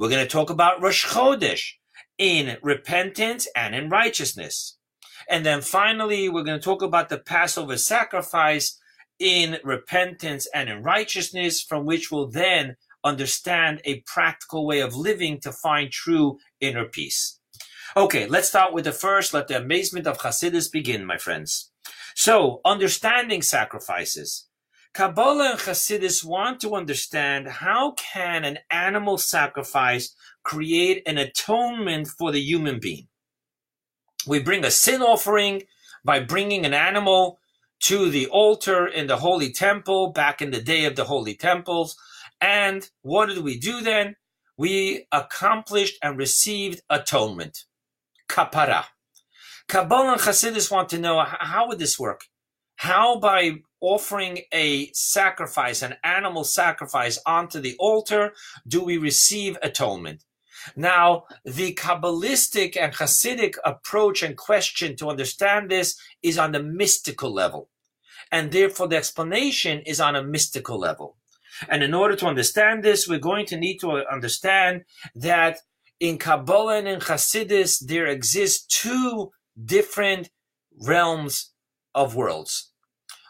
We're 0.00 0.08
going 0.08 0.24
to 0.24 0.28
talk 0.28 0.50
about 0.50 0.82
Rosh 0.82 1.06
Chodesh 1.06 1.74
in 2.18 2.56
repentance 2.60 3.46
and 3.54 3.72
in 3.72 3.88
righteousness. 3.88 4.78
And 5.30 5.46
then 5.46 5.60
finally, 5.60 6.28
we're 6.28 6.42
going 6.42 6.58
to 6.58 6.64
talk 6.64 6.82
about 6.82 7.08
the 7.08 7.18
Passover 7.18 7.76
sacrifice 7.76 8.76
in 9.20 9.58
repentance 9.62 10.48
and 10.52 10.68
in 10.68 10.82
righteousness, 10.82 11.62
from 11.62 11.86
which 11.86 12.10
we'll 12.10 12.28
then 12.28 12.74
understand 13.04 13.80
a 13.84 14.02
practical 14.12 14.66
way 14.66 14.80
of 14.80 14.96
living 14.96 15.38
to 15.42 15.52
find 15.52 15.92
true 15.92 16.38
inner 16.60 16.84
peace. 16.84 17.38
Okay, 17.96 18.26
let's 18.26 18.48
start 18.48 18.74
with 18.74 18.84
the 18.84 18.92
first. 18.92 19.32
Let 19.32 19.48
the 19.48 19.56
amazement 19.56 20.06
of 20.06 20.18
Hasidus 20.18 20.70
begin, 20.70 21.06
my 21.06 21.16
friends. 21.16 21.70
So, 22.14 22.60
understanding 22.62 23.40
sacrifices. 23.40 24.48
Kabbalah 24.92 25.52
and 25.52 25.58
Hasidus 25.60 26.22
want 26.22 26.60
to 26.60 26.74
understand 26.74 27.48
how 27.48 27.92
can 27.92 28.44
an 28.44 28.58
animal 28.70 29.16
sacrifice 29.16 30.14
create 30.42 31.04
an 31.06 31.16
atonement 31.16 32.08
for 32.08 32.32
the 32.32 32.40
human 32.40 32.80
being. 32.80 33.08
We 34.26 34.40
bring 34.40 34.62
a 34.66 34.70
sin 34.70 35.00
offering 35.00 35.62
by 36.04 36.20
bringing 36.20 36.66
an 36.66 36.74
animal 36.74 37.38
to 37.84 38.10
the 38.10 38.26
altar 38.26 38.86
in 38.86 39.06
the 39.06 39.16
holy 39.16 39.52
temple 39.52 40.12
back 40.12 40.42
in 40.42 40.50
the 40.50 40.60
day 40.60 40.84
of 40.84 40.96
the 40.96 41.04
holy 41.04 41.34
temples 41.34 41.96
and 42.42 42.90
what 43.00 43.26
did 43.26 43.38
we 43.38 43.58
do 43.58 43.80
then? 43.80 44.16
We 44.58 45.06
accomplished 45.12 45.98
and 46.02 46.18
received 46.18 46.82
atonement. 46.90 47.64
Kapara. 48.28 48.84
Kabbalah 49.68 50.12
and 50.12 50.20
Hasidus 50.20 50.70
want 50.70 50.88
to 50.90 50.98
know 50.98 51.24
how 51.24 51.68
would 51.68 51.78
this 51.78 51.98
work? 51.98 52.24
How 52.76 53.18
by 53.18 53.56
offering 53.80 54.40
a 54.52 54.90
sacrifice, 54.92 55.82
an 55.82 55.96
animal 56.04 56.44
sacrifice 56.44 57.18
onto 57.26 57.60
the 57.60 57.74
altar, 57.78 58.32
do 58.66 58.84
we 58.84 58.98
receive 58.98 59.58
atonement? 59.62 60.24
Now, 60.74 61.24
the 61.44 61.74
Kabbalistic 61.74 62.76
and 62.76 62.92
Hasidic 62.92 63.56
approach 63.64 64.22
and 64.22 64.36
question 64.36 64.96
to 64.96 65.10
understand 65.10 65.70
this 65.70 65.98
is 66.22 66.38
on 66.38 66.52
the 66.52 66.62
mystical 66.62 67.32
level. 67.32 67.70
And 68.32 68.50
therefore, 68.50 68.88
the 68.88 68.96
explanation 68.96 69.80
is 69.80 70.00
on 70.00 70.16
a 70.16 70.24
mystical 70.24 70.78
level. 70.78 71.16
And 71.68 71.82
in 71.82 71.94
order 71.94 72.16
to 72.16 72.26
understand 72.26 72.82
this, 72.82 73.08
we're 73.08 73.18
going 73.18 73.46
to 73.46 73.56
need 73.56 73.78
to 73.78 74.04
understand 74.10 74.84
that 75.14 75.60
in 76.00 76.18
Kabbalah 76.18 76.78
and 76.78 76.88
in 76.88 77.00
Hasidus, 77.00 77.78
there 77.78 78.06
exist 78.06 78.70
two 78.70 79.32
different 79.62 80.30
realms 80.78 81.52
of 81.94 82.14
worlds. 82.14 82.72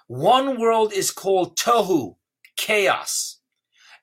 One 0.08 0.60
world 0.60 0.92
is 0.92 1.10
called 1.10 1.56
Tohu, 1.56 2.16
chaos, 2.56 3.40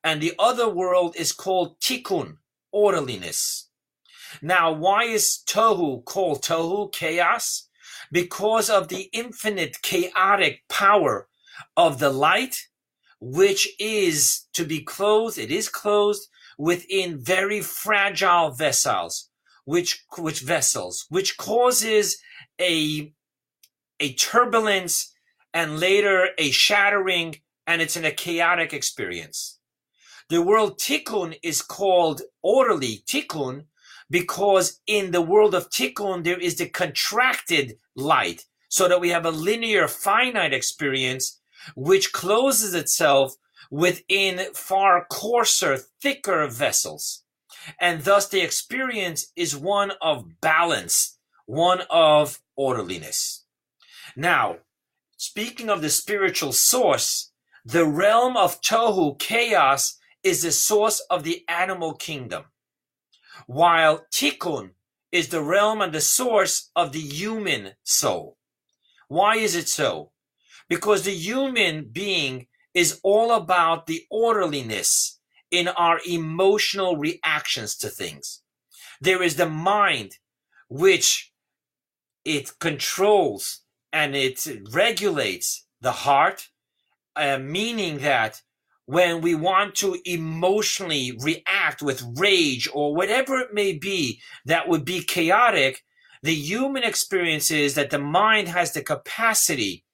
and 0.03 0.21
the 0.21 0.33
other 0.37 0.69
world 0.69 1.15
is 1.17 1.31
called 1.31 1.79
Tikkun, 1.79 2.37
orderliness. 2.71 3.69
Now, 4.41 4.71
why 4.71 5.03
is 5.03 5.43
Tohu 5.45 6.03
called 6.03 6.41
Tohu, 6.41 6.91
chaos? 6.91 7.69
Because 8.11 8.69
of 8.69 8.87
the 8.87 9.09
infinite 9.13 9.81
chaotic 9.81 10.63
power 10.69 11.27
of 11.77 11.99
the 11.99 12.09
light, 12.09 12.67
which 13.19 13.69
is 13.79 14.45
to 14.53 14.65
be 14.65 14.81
clothed, 14.81 15.37
it 15.37 15.51
is 15.51 15.69
clothed 15.69 16.27
within 16.57 17.19
very 17.19 17.61
fragile 17.61 18.51
vessels, 18.51 19.29
which, 19.65 20.05
which 20.17 20.41
vessels, 20.41 21.05
which 21.09 21.37
causes 21.37 22.17
a, 22.59 23.13
a 23.99 24.13
turbulence 24.13 25.13
and 25.53 25.79
later 25.79 26.29
a 26.37 26.51
shattering, 26.51 27.35
and 27.67 27.81
it's 27.81 27.95
in 27.95 28.05
a 28.05 28.11
chaotic 28.11 28.73
experience. 28.73 29.59
The 30.29 30.41
world 30.41 30.79
tikkun 30.79 31.37
is 31.43 31.61
called 31.61 32.21
orderly 32.41 33.03
tikkun 33.05 33.65
because 34.09 34.81
in 34.87 35.11
the 35.11 35.21
world 35.21 35.53
of 35.53 35.69
tikkun, 35.69 36.23
there 36.23 36.39
is 36.39 36.57
the 36.57 36.69
contracted 36.69 37.77
light 37.95 38.45
so 38.69 38.87
that 38.87 39.01
we 39.01 39.09
have 39.09 39.25
a 39.25 39.31
linear 39.31 39.87
finite 39.87 40.53
experience 40.53 41.39
which 41.75 42.11
closes 42.11 42.73
itself 42.73 43.35
within 43.69 44.53
far 44.53 45.05
coarser, 45.09 45.77
thicker 46.01 46.47
vessels. 46.47 47.23
And 47.79 48.03
thus 48.03 48.27
the 48.27 48.41
experience 48.41 49.27
is 49.35 49.55
one 49.55 49.93
of 50.01 50.41
balance, 50.41 51.17
one 51.45 51.81
of 51.89 52.39
orderliness. 52.55 53.45
Now, 54.15 54.57
speaking 55.17 55.69
of 55.69 55.81
the 55.81 55.89
spiritual 55.89 56.51
source, 56.51 57.31
the 57.65 57.85
realm 57.85 58.35
of 58.35 58.61
Tohu, 58.61 59.17
chaos, 59.19 59.97
is 60.23 60.41
the 60.41 60.51
source 60.51 60.99
of 61.09 61.23
the 61.23 61.43
animal 61.47 61.93
kingdom, 61.93 62.45
while 63.47 64.05
Tikkun 64.13 64.71
is 65.11 65.29
the 65.29 65.41
realm 65.41 65.81
and 65.81 65.93
the 65.93 66.01
source 66.01 66.71
of 66.75 66.91
the 66.91 66.99
human 66.99 67.73
soul. 67.83 68.37
Why 69.07 69.35
is 69.35 69.55
it 69.55 69.69
so? 69.69 70.11
Because 70.67 71.03
the 71.03 71.13
human 71.13 71.89
being 71.91 72.47
is 72.73 72.99
all 73.03 73.31
about 73.31 73.85
the 73.85 74.05
orderliness 74.09 75.19
in 75.51 75.67
our 75.67 75.99
emotional 76.07 76.97
reactions 76.97 77.75
to 77.77 77.89
things. 77.89 78.41
There 78.99 79.21
is 79.21 79.35
the 79.35 79.49
mind, 79.49 80.17
which 80.69 81.31
it 82.25 82.57
controls 82.59 83.61
and 83.91 84.15
it 84.15 84.47
regulates 84.71 85.67
the 85.81 85.91
heart, 85.91 86.49
uh, 87.15 87.37
meaning 87.37 87.99
that 87.99 88.41
when 88.85 89.21
we 89.21 89.35
want 89.35 89.75
to 89.75 89.97
emotionally 90.05 91.17
react 91.21 91.81
with 91.81 92.03
rage 92.17 92.67
or 92.73 92.95
whatever 92.95 93.39
it 93.39 93.53
may 93.53 93.73
be 93.73 94.19
that 94.45 94.67
would 94.67 94.83
be 94.83 95.03
chaotic, 95.03 95.83
the 96.21 96.33
human 96.33 96.83
experience 96.83 97.51
is 97.51 97.75
that 97.75 97.91
the 97.91 97.99
mind 97.99 98.47
has 98.47 98.73
the 98.73 98.81
capacity 98.81 99.85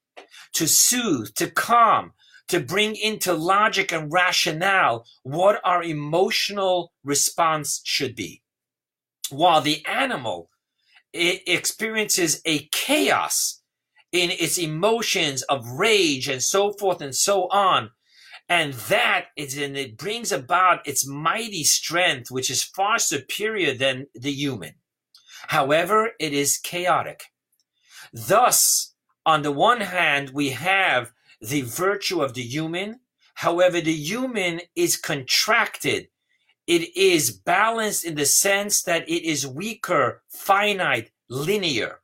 to 0.52 0.66
soothe, 0.66 1.34
to 1.34 1.50
calm, 1.50 2.12
to 2.50 2.60
bring 2.60 2.96
into 2.96 3.32
logic 3.32 3.92
and 3.92 4.12
rationale 4.12 5.06
what 5.22 5.60
our 5.64 5.82
emotional 5.82 6.92
response 7.04 7.80
should 7.84 8.14
be. 8.14 8.42
While 9.30 9.60
the 9.60 9.84
animal 9.86 10.50
experiences 11.12 12.40
a 12.44 12.68
chaos 12.72 13.60
in 14.12 14.30
its 14.30 14.58
emotions 14.58 15.42
of 15.42 15.68
rage 15.70 16.28
and 16.28 16.42
so 16.42 16.72
forth 16.72 17.00
and 17.00 17.14
so 17.14 17.48
on. 17.48 17.90
And 18.48 18.74
that 18.74 19.26
is, 19.36 19.56
and 19.56 19.76
it 19.76 19.96
brings 19.96 20.32
about 20.32 20.86
its 20.86 21.06
mighty 21.06 21.62
strength, 21.62 22.30
which 22.30 22.50
is 22.50 22.64
far 22.64 22.98
superior 22.98 23.74
than 23.74 24.06
the 24.14 24.32
human. 24.32 24.74
However, 25.46 26.10
it 26.18 26.32
is 26.32 26.58
chaotic. 26.58 27.24
Thus, 28.12 28.94
on 29.24 29.42
the 29.42 29.52
one 29.52 29.80
hand, 29.80 30.30
we 30.30 30.50
have 30.50 31.12
the 31.40 31.62
virtue 31.62 32.22
of 32.22 32.34
the 32.34 32.42
human. 32.42 33.00
However, 33.34 33.80
the 33.80 33.94
human 33.94 34.60
is 34.76 34.96
contracted. 34.96 36.08
It 36.66 36.96
is 36.96 37.30
balanced 37.30 38.04
in 38.04 38.14
the 38.14 38.26
sense 38.26 38.82
that 38.82 39.08
it 39.08 39.24
is 39.24 39.46
weaker, 39.46 40.22
finite, 40.28 41.10
linear. 41.28 42.00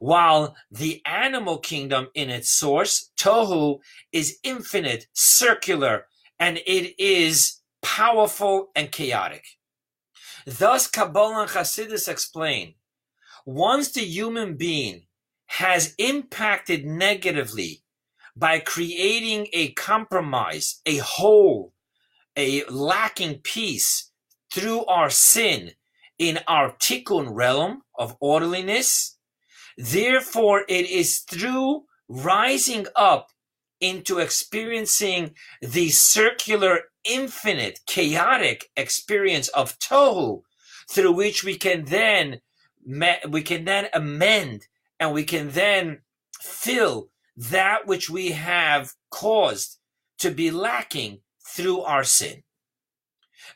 While 0.00 0.56
the 0.70 1.02
animal 1.06 1.58
kingdom 1.58 2.08
in 2.14 2.30
its 2.30 2.50
source, 2.50 3.10
Tohu, 3.16 3.78
is 4.12 4.38
infinite, 4.42 5.06
circular, 5.12 6.06
and 6.38 6.58
it 6.66 6.98
is 6.98 7.60
powerful 7.82 8.70
and 8.74 8.90
chaotic. 8.90 9.44
Thus, 10.46 10.88
Kabbalah 10.88 11.42
and 11.42 11.50
Hasidus 11.50 12.08
explain, 12.08 12.74
once 13.46 13.92
the 13.92 14.04
human 14.04 14.56
being 14.56 15.06
has 15.46 15.94
impacted 15.98 16.84
negatively 16.84 17.83
by 18.36 18.58
creating 18.58 19.48
a 19.52 19.72
compromise, 19.72 20.80
a 20.86 20.98
hole, 20.98 21.72
a 22.36 22.64
lacking 22.64 23.38
piece 23.38 24.10
through 24.52 24.84
our 24.86 25.10
sin 25.10 25.72
in 26.18 26.38
our 26.48 26.72
tikkun 26.76 27.28
realm 27.32 27.82
of 27.98 28.16
orderliness. 28.20 29.18
Therefore, 29.76 30.64
it 30.68 30.88
is 30.88 31.20
through 31.20 31.84
rising 32.08 32.86
up 32.96 33.30
into 33.80 34.18
experiencing 34.18 35.34
the 35.60 35.90
circular, 35.90 36.80
infinite, 37.04 37.80
chaotic 37.86 38.70
experience 38.76 39.48
of 39.48 39.78
tohu, 39.78 40.42
through 40.90 41.12
which 41.12 41.44
we 41.44 41.56
can 41.56 41.84
then 41.86 42.40
we 43.28 43.42
can 43.42 43.64
then 43.64 43.88
amend 43.94 44.66
and 45.00 45.12
we 45.12 45.24
can 45.24 45.50
then 45.50 46.00
fill 46.40 47.08
that 47.36 47.86
which 47.86 48.08
we 48.08 48.32
have 48.32 48.92
caused 49.10 49.78
to 50.18 50.30
be 50.30 50.50
lacking 50.50 51.20
through 51.46 51.80
our 51.80 52.04
sin. 52.04 52.42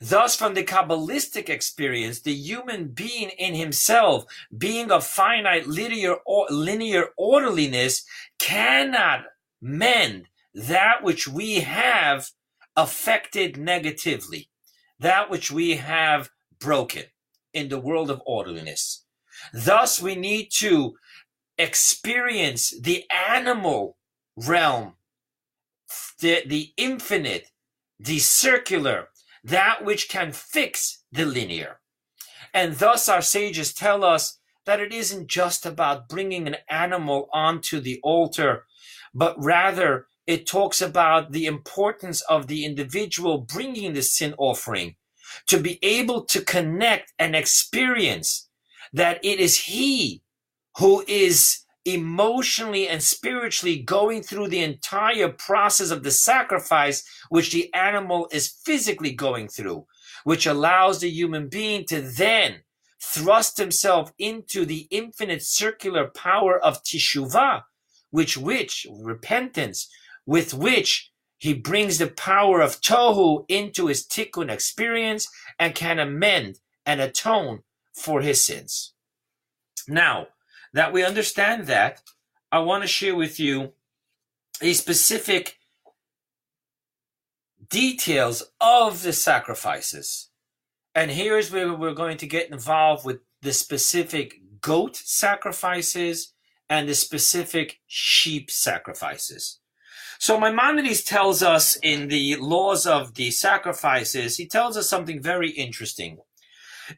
Thus, 0.01 0.37
from 0.37 0.55
the 0.55 0.65
Kabbalistic 0.65 1.49
experience, 1.49 2.21
the 2.21 2.35
human 2.35 2.89
being 2.89 3.31
in 3.31 3.55
himself, 3.55 4.25
being 4.57 4.91
of 4.91 5.05
finite 5.05 5.67
linear, 5.67 6.17
or 6.27 6.47
linear 6.51 7.09
orderliness, 7.17 8.05
cannot 8.39 9.25
mend 9.61 10.29
that 10.55 11.03
which 11.03 11.27
we 11.27 11.61
have 11.61 12.31
affected 12.77 13.57
negatively, 13.57 14.51
that 15.01 15.31
which 15.31 15.51
we 15.51 15.77
have 15.77 16.31
broken 16.61 17.05
in 17.53 17.69
the 17.69 17.81
world 17.81 18.11
of 18.11 18.23
orderliness. 18.27 19.05
Thus, 19.53 20.01
we 20.01 20.15
need 20.15 20.51
to 20.59 20.95
experience 21.59 22.75
the 22.81 23.05
animal 23.11 23.97
realm, 24.37 24.95
the, 26.21 26.43
the 26.47 26.73
infinite, 26.77 27.51
the 27.99 28.19
circular, 28.19 29.09
that 29.43 29.85
which 29.85 30.09
can 30.09 30.33
fix 30.33 31.05
the 31.11 31.25
linear. 31.25 31.81
And 32.55 32.75
thus 32.77 33.09
our 33.09 33.23
sages 33.23 33.73
tell 33.73 34.05
us 34.05 34.39
that 34.67 34.81
it 34.81 34.93
isn't 34.93 35.29
just 35.29 35.65
about 35.67 36.09
bringing 36.09 36.47
an 36.47 36.57
animal 36.69 37.29
onto 37.33 37.81
the 37.81 38.01
altar, 38.03 38.65
but 39.15 39.35
rather 39.43 40.07
it 40.27 40.47
talks 40.47 40.83
about 40.83 41.33
the 41.33 41.47
importance 41.47 42.21
of 42.23 42.47
the 42.47 42.65
individual 42.65 43.39
bringing 43.39 43.95
the 43.95 44.03
sin 44.03 44.35
offering 44.37 44.97
to 45.47 45.59
be 45.59 45.79
able 45.83 46.23
to 46.25 46.43
connect 46.43 47.13
and 47.19 47.35
experience 47.35 48.49
that 48.93 49.19
it 49.25 49.41
is 49.41 49.63
he 49.63 50.23
who 50.79 51.05
is 51.09 51.65
emotionally 51.85 52.89
and 52.89 53.03
spiritually 53.03 53.79
going 53.79 54.23
through 54.23 54.49
the 54.49 54.63
entire 54.63 55.29
process 55.29 55.91
of 55.91 56.03
the 56.03 56.11
sacrifice, 56.11 57.05
which 57.31 57.53
the 57.53 57.73
animal 57.75 58.29
is 58.31 58.49
physically 58.65 59.13
going 59.13 59.49
through, 59.49 59.87
which 60.25 60.47
allows 60.47 61.01
the 61.01 61.11
human 61.11 61.49
being 61.49 61.85
to 61.85 62.01
then 62.01 62.57
thrust 63.03 63.59
himself 63.59 64.13
into 64.19 64.65
the 64.65 64.87
infinite 64.91 65.43
circular 65.43 66.09
power 66.09 66.59
of 66.59 66.83
teshuvah, 66.83 67.63
which, 68.11 68.37
which, 68.37 68.87
repentance, 68.91 69.89
with 70.27 70.53
which 70.53 71.11
he 71.39 71.55
brings 71.55 71.99
the 71.99 72.09
power 72.09 72.61
of 72.61 72.81
tohu 72.81 73.45
into 73.49 73.87
his 73.87 74.07
tikkun 74.07 74.51
experience 74.51 75.29
and 75.59 75.75
can 75.75 75.99
amend 75.99 76.59
and 76.85 77.01
atone 77.01 77.61
for 77.95 78.21
his 78.21 78.45
sins. 78.45 78.93
Now 79.89 80.29
that 80.73 80.93
we 80.93 81.05
understand 81.05 81.67
that, 81.67 82.03
I 82.51 82.61
want 82.61 82.83
to 82.83 82.89
share 82.89 83.17
with 83.17 83.39
you 83.39 83.73
a 84.61 84.73
specific 84.73 85.59
details 87.69 88.51
of 88.61 89.03
the 89.03 89.13
sacrifices. 89.13 90.31
And 90.95 91.11
here's 91.11 91.53
where 91.53 91.73
we're 91.75 91.95
going 91.95 92.17
to 92.19 92.27
get 92.27 92.51
involved 92.51 93.05
with 93.05 93.21
the 93.43 93.53
specific 93.53 94.41
goat 94.61 94.97
sacrifices 94.97 96.33
and 96.69 96.89
the 96.89 96.95
specific 96.95 97.81
sheep 97.87 98.51
sacrifices. 98.51 99.61
So 100.19 100.41
Maimonides 100.41 101.05
tells 101.05 101.43
us 101.43 101.79
in 101.83 102.09
the 102.09 102.37
laws 102.37 102.87
of 102.87 103.15
the 103.15 103.31
sacrifices, 103.31 104.37
he 104.37 104.47
tells 104.47 104.77
us 104.77 104.89
something 104.89 105.23
very 105.23 105.51
interesting. 105.51 106.19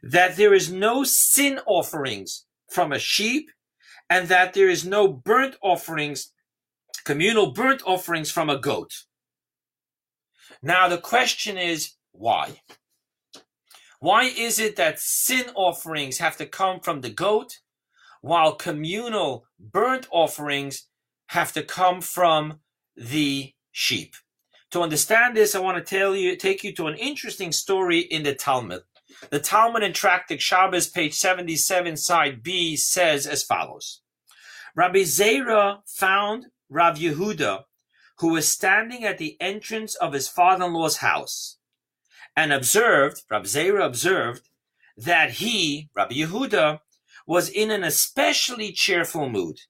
That 0.02 0.37
there 0.37 0.54
is 0.54 0.72
no 0.72 1.04
sin 1.04 1.61
offerings 1.66 2.46
from 2.70 2.92
a 2.92 2.98
sheep 2.98 3.50
and 4.11 4.29
that 4.29 4.53
there 4.53 4.68
is 4.68 4.85
no 4.85 5.09
burnt 5.09 5.55
offerings, 5.62 6.33
communal 7.05 7.53
burnt 7.53 7.81
offerings 7.87 8.31
from 8.31 8.51
a 8.51 8.59
goat. 8.59 9.05
Now 10.62 10.88
the 10.88 10.99
question 10.99 11.57
is, 11.57 11.92
why? 12.11 12.61
Why 14.01 14.25
is 14.25 14.59
it 14.59 14.77
that 14.77 14.99
sin 14.99 15.44
offerings 15.55 16.18
have 16.18 16.37
to 16.38 16.46
come 16.46 16.81
from 16.81 17.01
the 17.01 17.11
goat 17.11 17.61
while 18.20 18.55
communal 18.57 19.46
burnt 19.59 20.09
offerings 20.11 20.88
have 21.29 21.53
to 21.53 21.62
come 21.62 22.01
from 22.01 22.61
the 22.96 23.55
sheep? 23.70 24.14
To 24.73 24.83
understand 24.83 25.37
this, 25.37 25.55
I 25.55 25.61
want 25.61 25.85
to 25.85 25.99
tell 25.99 26.16
you, 26.16 26.37
take 26.37 26.64
you 26.64 26.75
to 26.75 26.87
an 26.87 26.96
interesting 26.96 27.53
story 27.53 28.01
in 28.01 28.23
the 28.23 28.35
Talmud. 28.35 28.83
The 29.28 29.38
Talmud 29.38 29.83
in 29.83 29.92
Tractate 29.92 30.40
Shabbos, 30.40 30.88
page 30.88 31.14
77, 31.14 31.96
side 31.98 32.42
B, 32.42 32.74
says 32.76 33.26
as 33.26 33.42
follows. 33.42 34.00
Rabbi 34.74 35.00
Zera 35.00 35.80
found 35.87 36.46
Rav 36.70 36.96
Yehuda, 36.96 37.64
who 38.18 38.33
was 38.33 38.48
standing 38.48 39.04
at 39.04 39.18
the 39.18 39.37
entrance 39.40 39.94
of 39.96 40.14
his 40.14 40.28
father-in-law's 40.28 40.98
house 40.98 41.59
and 42.37 42.52
observed, 42.52 43.22
Rabbi 43.30 43.44
Zera 43.44 43.85
observed, 43.85 44.48
that 44.96 45.33
he, 45.33 45.90
Rabbi 45.94 46.14
Yehuda, 46.14 46.80
was 47.26 47.48
in 47.48 47.70
an 47.70 47.85
especially 47.85 48.72
cheerful 48.72 49.28
mood. 49.28 49.61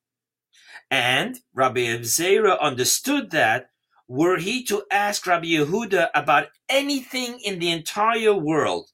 And 0.90 1.40
Rabbi 1.54 1.80
Zera 2.00 2.60
understood 2.60 3.30
that 3.30 3.70
were 4.08 4.38
he 4.38 4.64
to 4.64 4.84
ask 4.90 5.26
Rabbi 5.26 5.46
Yehuda 5.46 6.10
about 6.14 6.48
anything 6.68 7.38
in 7.40 7.58
the 7.58 7.70
entire 7.70 8.34
world, 8.34 8.90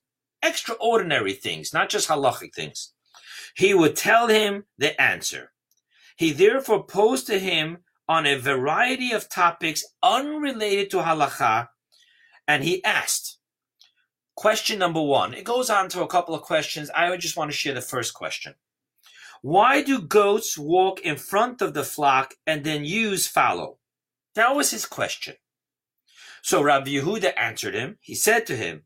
extraordinary 0.47 1.33
things, 1.33 1.73
not 1.73 1.89
just 1.89 2.09
halachic 2.09 2.55
things, 2.55 2.93
he 3.57 3.75
would 3.75 3.97
tell 3.97 4.29
him 4.29 4.65
the 4.79 5.01
answer. 5.01 5.53
He 6.17 6.33
therefore 6.33 6.85
posed 6.85 7.27
to 7.27 7.39
him 7.39 7.79
on 8.09 8.27
a 8.27 8.37
variety 8.37 9.13
of 9.13 9.29
topics 9.29 9.85
unrelated 10.03 10.91
to 10.91 10.99
halacha, 10.99 11.69
and 12.47 12.65
he 12.65 12.83
asked, 12.85 13.39
Question 14.37 14.79
number 14.79 15.03
one. 15.03 15.33
It 15.33 15.45
goes 15.45 15.71
on 15.71 15.89
to 15.89 16.03
a 16.03 16.07
couple 16.07 16.35
of 16.35 16.43
questions. 16.43 16.91
I 16.91 17.17
just 17.17 17.39
want 17.39 17.51
to 17.51 17.57
share 17.57 17.73
the 17.73 17.81
first 17.81 18.13
question. 18.13 18.55
Why 19.41 19.81
do 19.81 20.01
goats 20.01 20.59
walk 20.59 21.01
in 21.01 21.17
front 21.17 21.63
of 21.63 21.73
the 21.73 21.85
flock 21.85 22.35
and 22.47 22.63
then 22.63 22.85
ewes 22.85 23.27
follow? 23.27 23.79
That 24.35 24.55
was 24.55 24.71
his 24.71 24.85
question. 24.85 25.37
So 26.43 26.63
Rabbi 26.63 26.91
Yehuda 26.91 27.33
answered 27.39 27.75
him. 27.75 27.97
He 28.01 28.15
said 28.15 28.47
to 28.47 28.57
him, 28.57 28.83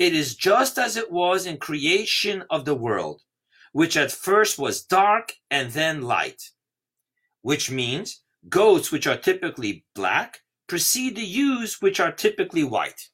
It 0.00 0.14
is 0.14 0.34
just 0.34 0.78
as 0.78 0.96
it 0.96 1.12
was 1.12 1.44
in 1.44 1.58
creation 1.58 2.44
of 2.48 2.64
the 2.64 2.74
world, 2.74 3.20
which 3.72 3.98
at 3.98 4.10
first 4.10 4.58
was 4.58 4.82
dark 4.82 5.34
and 5.50 5.72
then 5.72 6.00
light. 6.00 6.42
Which 7.42 7.70
means 7.70 8.22
goats, 8.48 8.90
which 8.90 9.06
are 9.06 9.18
typically 9.18 9.84
black, 9.94 10.40
precede 10.66 11.16
the 11.16 11.22
ewes, 11.22 11.82
which 11.82 12.00
are 12.00 12.12
typically 12.12 12.64
white. 12.64 13.10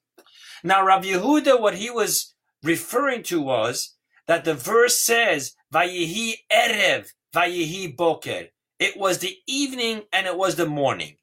Now, 0.62 0.86
Rabbi 0.86 1.08
Yehuda, 1.08 1.60
what 1.60 1.74
he 1.74 1.90
was 1.90 2.36
referring 2.62 3.24
to 3.24 3.42
was 3.42 3.96
that 4.28 4.44
the 4.44 4.54
verse 4.54 4.96
says, 4.96 5.56
Vayihi 5.74 6.34
Erev, 6.52 7.08
Vayihi 7.34 7.96
Boker. 7.96 8.46
It 8.78 8.96
was 8.96 9.18
the 9.18 9.36
evening 9.48 10.02
and 10.12 10.28
it 10.28 10.38
was 10.38 10.54
the 10.54 10.66
morning. 10.66 11.16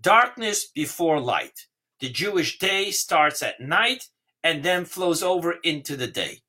Darkness 0.00 0.66
before 0.66 1.20
light. 1.20 1.68
The 2.00 2.08
Jewish 2.08 2.58
day 2.58 2.90
starts 2.90 3.44
at 3.44 3.60
night 3.60 4.08
and 4.44 4.62
then 4.62 4.84
flows 4.84 5.22
over 5.22 5.56
into 5.64 5.96
the 5.96 6.06
day. 6.06 6.42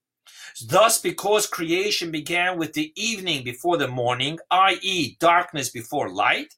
Thus, 0.67 1.01
because 1.01 1.47
creation 1.47 2.11
began 2.11 2.59
with 2.59 2.73
the 2.73 2.93
evening 2.95 3.43
before 3.43 3.77
the 3.77 3.87
morning, 3.87 4.37
i.e., 4.51 5.17
darkness 5.19 5.69
before 5.69 6.09
light, 6.09 6.53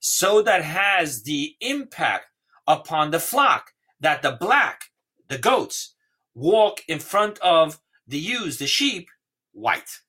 so 0.00 0.42
that 0.42 0.64
has 0.64 1.22
the 1.22 1.54
impact 1.60 2.26
upon 2.66 3.10
the 3.10 3.20
flock 3.20 3.72
that 4.00 4.22
the 4.22 4.32
black 4.32 4.90
the 5.28 5.38
goats 5.38 5.94
walk 6.34 6.80
in 6.88 6.98
front 6.98 7.38
of 7.40 7.80
the 8.06 8.18
ewes, 8.18 8.58
the 8.58 8.66
sheep, 8.66 9.08
white. 9.52 10.00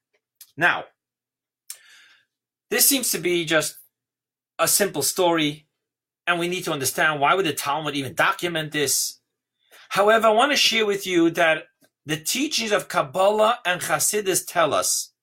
Now, 0.55 0.85
this 2.69 2.85
seems 2.87 3.11
to 3.11 3.17
be 3.17 3.45
just 3.45 3.77
a 4.57 4.67
simple 4.67 5.01
story, 5.01 5.67
and 6.27 6.39
we 6.39 6.47
need 6.47 6.63
to 6.65 6.71
understand 6.73 7.19
why 7.19 7.33
would 7.33 7.45
the 7.45 7.53
Talmud 7.53 7.95
even 7.95 8.13
document 8.13 8.71
this. 8.71 9.18
However, 9.89 10.27
I 10.27 10.31
want 10.31 10.51
to 10.51 10.57
share 10.57 10.85
with 10.85 11.05
you 11.05 11.29
that 11.31 11.63
the 12.05 12.17
teachings 12.17 12.71
of 12.71 12.87
Kabbalah 12.87 13.59
and 13.65 13.81
Hasidus 13.81 14.45
tell 14.47 14.73
us 14.73 15.13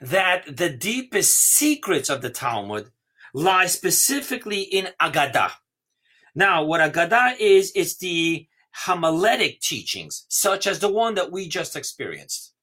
that 0.00 0.56
the 0.56 0.68
deepest 0.68 1.36
secrets 1.36 2.10
of 2.10 2.20
the 2.20 2.30
Talmud 2.30 2.90
lie 3.32 3.66
specifically 3.66 4.62
in 4.62 4.88
Agadah. 5.00 5.52
Now, 6.34 6.64
what 6.64 6.80
Agadah 6.80 7.36
is, 7.38 7.72
it's 7.74 7.96
the 7.96 8.46
homiletic 8.86 9.60
teachings, 9.60 10.24
such 10.28 10.66
as 10.66 10.78
the 10.78 10.92
one 10.92 11.14
that 11.14 11.32
we 11.32 11.48
just 11.48 11.76
experienced. 11.76 12.54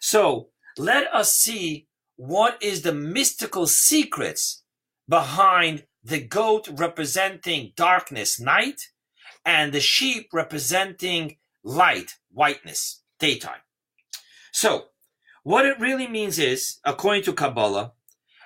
So 0.00 0.48
let 0.76 1.12
us 1.14 1.32
see 1.32 1.86
what 2.16 2.62
is 2.62 2.82
the 2.82 2.92
mystical 2.92 3.66
secrets 3.66 4.62
behind 5.08 5.84
the 6.02 6.20
goat 6.20 6.68
representing 6.72 7.72
darkness, 7.76 8.40
night, 8.40 8.88
and 9.46 9.72
the 9.72 9.80
sheep 9.80 10.28
representing 10.32 11.36
light, 11.62 12.16
whiteness, 12.32 13.02
daytime. 13.20 13.60
So, 14.52 14.86
what 15.44 15.64
it 15.64 15.78
really 15.78 16.08
means 16.08 16.40
is, 16.40 16.80
according 16.84 17.22
to 17.22 17.32
Kabbalah, 17.32 17.92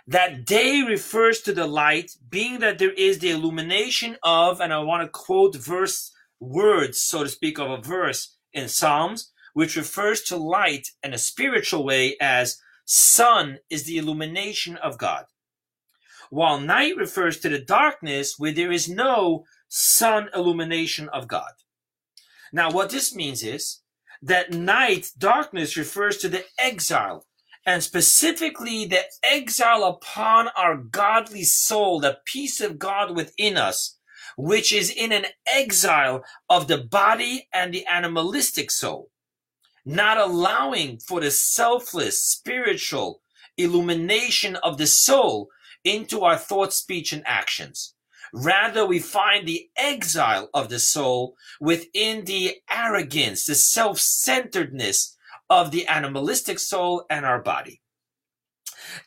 that 0.06 0.44
day 0.44 0.82
refers 0.82 1.40
to 1.42 1.52
the 1.52 1.66
light, 1.66 2.12
being 2.28 2.58
that 2.58 2.78
there 2.78 2.92
is 2.92 3.18
the 3.18 3.30
illumination 3.30 4.18
of, 4.22 4.60
and 4.60 4.72
I 4.72 4.80
want 4.80 5.02
to 5.02 5.08
quote 5.08 5.56
verse 5.56 6.12
words, 6.38 7.00
so 7.00 7.22
to 7.22 7.28
speak, 7.28 7.58
of 7.58 7.70
a 7.70 7.80
verse 7.80 8.36
in 8.52 8.68
Psalms, 8.68 9.32
which 9.54 9.76
refers 9.76 10.22
to 10.24 10.36
light 10.36 10.88
in 11.02 11.14
a 11.14 11.18
spiritual 11.18 11.84
way 11.84 12.16
as 12.20 12.60
sun 12.84 13.58
is 13.70 13.84
the 13.84 13.98
illumination 13.98 14.76
of 14.76 14.98
God. 14.98 15.24
While 16.28 16.60
night 16.60 16.96
refers 16.96 17.40
to 17.40 17.48
the 17.48 17.58
darkness 17.58 18.34
where 18.38 18.52
there 18.52 18.70
is 18.70 18.88
no 18.88 19.44
sun 19.70 20.28
illumination 20.34 21.08
of 21.10 21.28
God. 21.28 21.52
Now, 22.52 22.70
what 22.70 22.90
this 22.90 23.14
means 23.14 23.42
is 23.42 23.80
that 24.20 24.52
night, 24.52 25.12
darkness 25.16 25.76
refers 25.76 26.18
to 26.18 26.28
the 26.28 26.44
exile, 26.58 27.24
and 27.64 27.82
specifically 27.82 28.84
the 28.84 29.04
exile 29.22 29.84
upon 29.84 30.48
our 30.56 30.76
godly 30.76 31.44
soul, 31.44 32.00
the 32.00 32.18
peace 32.24 32.60
of 32.60 32.78
God 32.78 33.14
within 33.14 33.56
us, 33.56 33.96
which 34.36 34.72
is 34.72 34.90
in 34.90 35.12
an 35.12 35.26
exile 35.46 36.24
of 36.48 36.66
the 36.66 36.78
body 36.78 37.48
and 37.52 37.72
the 37.72 37.86
animalistic 37.86 38.70
soul, 38.70 39.10
not 39.84 40.18
allowing 40.18 40.98
for 40.98 41.20
the 41.20 41.30
selfless 41.30 42.20
spiritual 42.20 43.22
illumination 43.56 44.56
of 44.56 44.78
the 44.78 44.86
soul 44.86 45.48
into 45.84 46.22
our 46.22 46.36
thought, 46.36 46.72
speech, 46.72 47.12
and 47.12 47.22
actions. 47.24 47.94
Rather, 48.32 48.86
we 48.86 48.98
find 48.98 49.46
the 49.46 49.68
exile 49.76 50.48
of 50.54 50.68
the 50.68 50.78
soul 50.78 51.36
within 51.60 52.24
the 52.24 52.56
arrogance, 52.70 53.44
the 53.44 53.54
self-centeredness 53.54 55.16
of 55.48 55.70
the 55.70 55.86
animalistic 55.86 56.58
soul 56.58 57.04
and 57.10 57.26
our 57.26 57.42
body. 57.42 57.80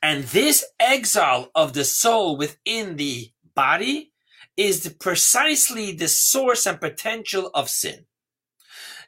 And 0.01 0.25
this 0.25 0.65
exile 0.79 1.49
of 1.55 1.73
the 1.73 1.85
soul 1.85 2.37
within 2.37 2.97
the 2.97 3.31
body 3.55 4.11
is 4.55 4.95
precisely 4.99 5.91
the 5.91 6.07
source 6.07 6.65
and 6.65 6.79
potential 6.79 7.49
of 7.53 7.69
sin. 7.69 8.05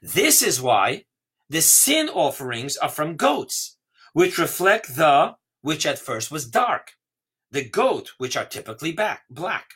This 0.01 0.41
is 0.41 0.62
why 0.62 1.06
the 1.49 1.62
sin 1.62 2.10
offerings 2.10 2.78
are 2.78 2.89
from 2.89 3.15
goats, 3.15 3.78
which 4.13 4.38
reflect 4.38 4.95
the 4.95 5.36
which 5.62 5.86
at 5.86 5.99
first 5.99 6.32
was 6.32 6.47
dark, 6.47 6.91
the 7.51 7.67
goat, 7.67 8.12
which 8.17 8.38
are 8.38 8.45
typically 8.45 8.91
back, 8.91 9.23
black. 9.30 9.73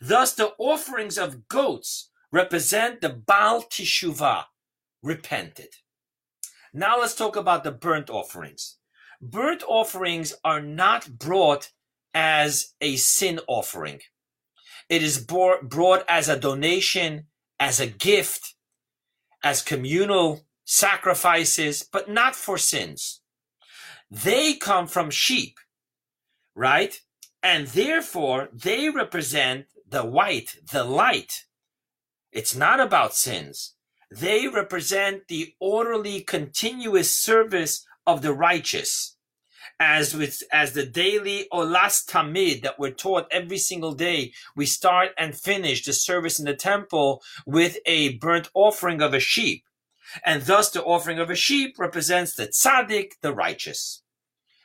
Thus, 0.00 0.34
the 0.34 0.52
offerings 0.58 1.18
of 1.18 1.48
goats 1.48 2.10
represent 2.32 3.00
the 3.00 3.08
Baal 3.08 3.62
Teshuvah, 3.62 4.44
repented. 5.02 5.74
Now 6.72 7.00
let's 7.00 7.14
talk 7.14 7.36
about 7.36 7.64
the 7.64 7.72
burnt 7.72 8.10
offerings. 8.10 8.76
Burnt 9.20 9.62
offerings 9.66 10.34
are 10.44 10.60
not 10.60 11.18
brought 11.18 11.72
as 12.14 12.74
a 12.80 12.96
sin 12.96 13.40
offering. 13.46 14.00
It 14.88 15.02
is 15.02 15.18
brought 15.18 16.04
as 16.08 16.28
a 16.28 16.38
donation, 16.38 17.26
as 17.58 17.80
a 17.80 17.86
gift, 17.86 18.54
as 19.42 19.62
communal 19.62 20.46
sacrifices, 20.64 21.82
but 21.82 22.08
not 22.08 22.34
for 22.34 22.58
sins. 22.58 23.20
They 24.10 24.54
come 24.54 24.86
from 24.86 25.10
sheep, 25.10 25.58
right? 26.54 27.00
And 27.42 27.68
therefore, 27.68 28.48
they 28.52 28.88
represent 28.88 29.66
the 29.90 30.04
white, 30.04 30.56
the 30.72 30.84
light. 30.84 31.44
It's 32.32 32.54
not 32.54 32.80
about 32.80 33.14
sins. 33.14 33.74
They 34.10 34.48
represent 34.48 35.28
the 35.28 35.54
orderly, 35.60 36.20
continuous 36.20 37.14
service 37.14 37.86
of 38.06 38.22
the 38.22 38.32
righteous. 38.32 39.16
As 39.78 40.14
with, 40.14 40.42
as 40.52 40.72
the 40.72 40.84
daily 40.84 41.46
olas 41.52 42.04
tamid 42.06 42.62
that 42.62 42.78
we're 42.78 42.90
taught 42.90 43.26
every 43.30 43.56
single 43.56 43.92
day, 43.92 44.32
we 44.54 44.66
start 44.66 45.10
and 45.16 45.34
finish 45.34 45.84
the 45.84 45.92
service 45.92 46.38
in 46.38 46.44
the 46.44 46.54
temple 46.54 47.22
with 47.46 47.78
a 47.86 48.16
burnt 48.18 48.50
offering 48.52 49.00
of 49.00 49.14
a 49.14 49.20
sheep. 49.20 49.64
And 50.24 50.42
thus 50.42 50.70
the 50.70 50.82
offering 50.82 51.18
of 51.18 51.30
a 51.30 51.36
sheep 51.36 51.78
represents 51.78 52.34
the 52.34 52.48
tzaddik, 52.48 53.12
the 53.22 53.32
righteous. 53.32 54.02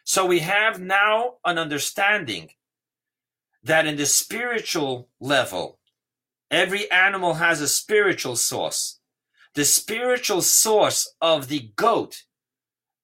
So 0.04 0.26
we 0.26 0.40
have 0.40 0.82
now 0.82 1.36
an 1.46 1.58
understanding 1.58 2.50
that 3.66 3.88
in 3.88 3.98
the 3.98 4.06
spiritual 4.06 5.10
level, 5.20 5.80
every 6.52 6.90
animal 6.92 7.36
has 7.36 7.62
a 7.62 7.68
spiritual 7.68 8.36
source. 8.36 9.00
The 9.56 9.66
spiritual 9.66 10.44
source 10.44 11.16
of 11.20 11.48
the 11.48 11.72
goat, 11.76 12.24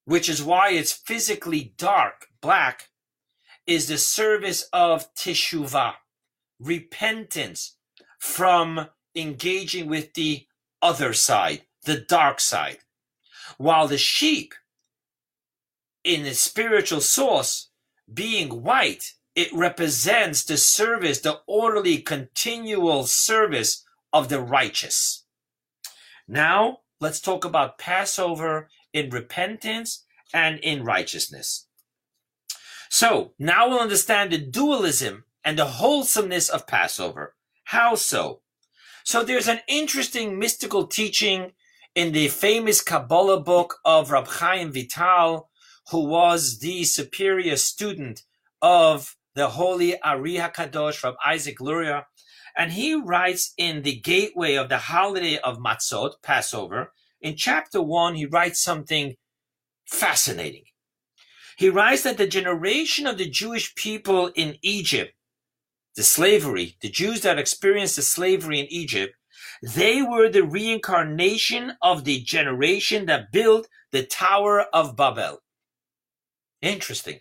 which 0.06 0.30
is 0.30 0.44
why 0.44 0.72
it's 0.72 0.92
physically 0.92 1.74
dark, 1.78 2.28
black, 2.42 2.90
is 3.66 3.88
the 3.88 3.98
service 3.98 4.70
of 4.72 5.12
teshuvah, 5.16 5.94
repentance 6.60 7.78
from 8.20 8.88
engaging 9.16 9.88
with 9.88 10.14
the 10.14 10.46
other 10.80 11.14
side, 11.14 11.64
the 11.86 11.98
dark 11.98 12.40
side. 12.40 12.78
While 13.58 13.88
the 13.88 13.98
sheep, 13.98 14.54
in 16.04 16.26
its 16.26 16.40
spiritual 16.40 17.02
source, 17.02 17.70
being 18.14 18.62
white, 18.62 19.14
it 19.36 19.50
represents 19.54 20.44
the 20.44 20.58
service, 20.58 21.20
the 21.20 21.40
orderly, 21.48 22.00
continual 22.00 23.06
service 23.06 23.86
of 24.12 24.30
the 24.30 24.42
righteous. 24.42 25.26
Now, 26.28 26.80
let's 27.00 27.22
talk 27.22 27.46
about 27.46 27.78
Passover 27.78 28.70
in 28.94 29.10
repentance 29.10 30.06
and 30.34 30.60
in 30.60 30.84
righteousness. 30.84 31.68
So, 32.90 33.34
now 33.40 33.70
we'll 33.70 33.80
understand 33.80 34.32
the 34.32 34.38
dualism 34.38 35.26
and 35.46 35.58
the 35.58 35.66
wholesomeness 35.66 36.50
of 36.50 36.68
Passover. 36.68 37.36
How 37.66 37.96
so? 37.96 38.42
So, 39.04 39.24
there's 39.24 39.48
an 39.48 39.62
interesting 39.68 40.38
mystical 40.38 40.88
teaching 40.88 41.54
in 41.96 42.12
the 42.12 42.28
famous 42.28 42.82
Kabbalah 42.82 43.42
book 43.42 43.80
of 43.86 44.12
Rab 44.12 44.28
Chaim 44.28 44.72
Vital, 44.72 45.50
who 45.90 46.06
was 46.06 46.60
the 46.60 46.84
superior 46.84 47.56
student 47.56 48.24
of 48.62 49.16
the 49.36 49.50
holy 49.50 50.00
Ari 50.02 50.36
HaKadosh 50.36 50.96
from 50.96 51.16
Isaac 51.26 51.60
Luria. 51.62 52.06
And 52.58 52.74
he 52.74 52.94
writes 52.94 53.54
in 53.58 53.84
the 53.84 54.00
gateway 54.00 54.56
of 54.56 54.70
the 54.70 54.78
holiday 54.78 55.38
of 55.40 55.58
Matzot, 55.58 56.16
Passover, 56.22 56.92
in 57.22 57.36
chapter 57.36 57.82
one, 57.82 58.16
he 58.16 58.26
writes 58.26 58.62
something 58.62 59.16
fascinating. 59.86 60.64
He 61.58 61.70
writes 61.70 62.04
that 62.04 62.18
the 62.18 62.28
generation 62.28 63.06
of 63.06 63.18
the 63.18 63.30
Jewish 63.30 63.76
people 63.76 64.32
in 64.36 64.58
Egypt, 64.64 65.14
the 65.96 66.04
slavery, 66.04 66.78
the 66.82 66.90
Jews 66.90 67.22
that 67.22 67.38
experienced 67.38 67.96
the 67.96 68.02
slavery 68.02 68.60
in 68.60 68.66
Egypt, 68.72 69.14
they 69.62 70.02
were 70.02 70.30
the 70.30 70.44
reincarnation 70.44 71.74
of 71.82 72.04
the 72.04 72.22
generation 72.22 73.06
that 73.06 73.32
built 73.32 73.68
the 73.92 74.04
Tower 74.04 74.66
of 74.74 74.96
Babel. 74.96 75.44
Interesting. 76.62 77.20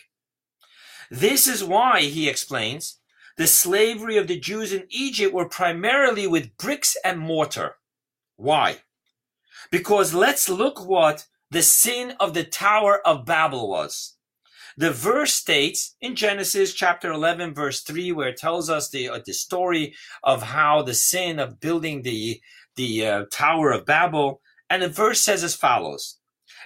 This 1.11 1.49
is 1.49 1.64
why, 1.64 2.03
he 2.03 2.29
explains, 2.29 3.01
the 3.37 3.49
slavery 3.49 4.16
of 4.16 4.29
the 4.29 4.38
Jews 4.38 4.73
in 4.73 4.87
Egypt 4.90 5.35
were 5.35 5.49
primarily 5.49 6.27
with 6.27 6.57
bricks 6.57 6.96
and 7.05 7.18
mortar. 7.18 7.77
Why? 8.37 8.79
Because 9.70 10.14
let's 10.14 10.49
look 10.49 10.87
what 10.87 11.27
the 11.51 11.62
sin 11.62 12.14
of 12.20 12.35
the 12.35 12.44
Tower 12.44 13.05
of 13.07 13.27
Babel 13.27 13.68
was. 13.68 14.16
The 14.77 14.92
verse 14.92 15.35
states 15.35 15.96
in 16.01 16.14
Genesis 16.14 16.73
chapter 16.73 17.11
11 17.11 17.55
verse 17.55 17.83
3 17.83 18.12
where 18.12 18.29
it 18.29 18.37
tells 18.37 18.70
us 18.70 18.88
the, 18.88 19.09
uh, 19.09 19.18
the 19.25 19.33
story 19.33 19.94
of 20.23 20.42
how 20.42 20.83
the 20.83 20.94
sin 20.94 21.38
of 21.38 21.61
building 21.61 22.03
the, 22.03 22.40
the 22.77 23.07
uh, 23.07 23.25
Tower 23.33 23.73
of 23.73 23.85
Babel. 23.85 24.40
And 24.70 24.83
the 24.83 24.88
verse 24.88 25.20
says 25.20 25.42
as 25.42 25.57
follows, 25.57 26.18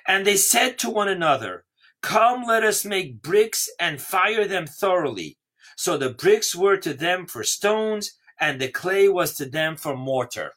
And 0.07 0.26
they 0.26 0.37
said 0.37 0.78
to 0.78 0.90
one 0.90 1.09
another, 1.09 1.64
Come, 2.05 2.45
let 2.45 2.62
us 2.62 2.85
make 2.85 3.23
bricks 3.23 3.67
and 3.81 3.99
fire 3.99 4.47
them 4.47 4.67
thoroughly. 4.67 5.38
So 5.75 5.97
the 5.97 6.11
bricks 6.11 6.55
were 6.55 6.77
to 6.77 6.93
them 6.93 7.25
for 7.25 7.43
stones, 7.43 8.12
and 8.38 8.61
the 8.61 8.69
clay 8.69 9.09
was 9.09 9.33
to 9.38 9.47
them 9.47 9.77
for 9.77 9.97
mortar. 9.97 10.53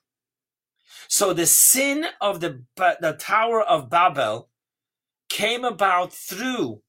So 1.07 1.31
the 1.31 1.45
sin 1.45 2.07
of 2.19 2.41
the, 2.41 2.65
the 2.75 3.15
Tower 3.17 3.61
of 3.61 3.89
Babel 3.89 4.49
came 5.29 5.63
about 5.63 6.11
through 6.11 6.81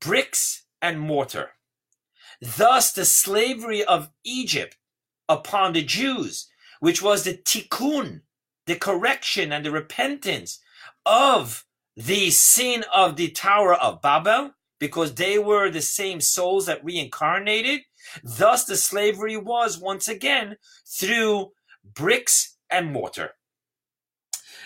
bricks 0.00 0.64
and 0.82 0.98
mortar. 0.98 1.52
Thus, 2.42 2.90
the 2.90 3.04
slavery 3.04 3.84
of 3.84 4.10
Egypt 4.24 4.76
upon 5.28 5.72
the 5.72 5.84
Jews, 5.84 6.48
which 6.80 7.00
was 7.00 7.22
the 7.22 7.34
tikkun, 7.34 8.22
the 8.66 8.74
correction 8.74 9.52
and 9.52 9.64
the 9.64 9.70
repentance 9.70 10.58
of 11.06 11.64
the 11.98 12.30
sin 12.30 12.84
of 12.94 13.16
the 13.16 13.28
Tower 13.28 13.74
of 13.74 14.00
Babel, 14.00 14.52
because 14.78 15.16
they 15.16 15.36
were 15.36 15.68
the 15.68 15.82
same 15.82 16.20
souls 16.20 16.66
that 16.66 16.84
reincarnated. 16.84 17.80
Thus, 18.22 18.64
the 18.64 18.76
slavery 18.76 19.36
was 19.36 19.80
once 19.80 20.06
again 20.06 20.56
through 20.86 21.48
bricks 21.82 22.56
and 22.70 22.92
mortar. 22.92 23.32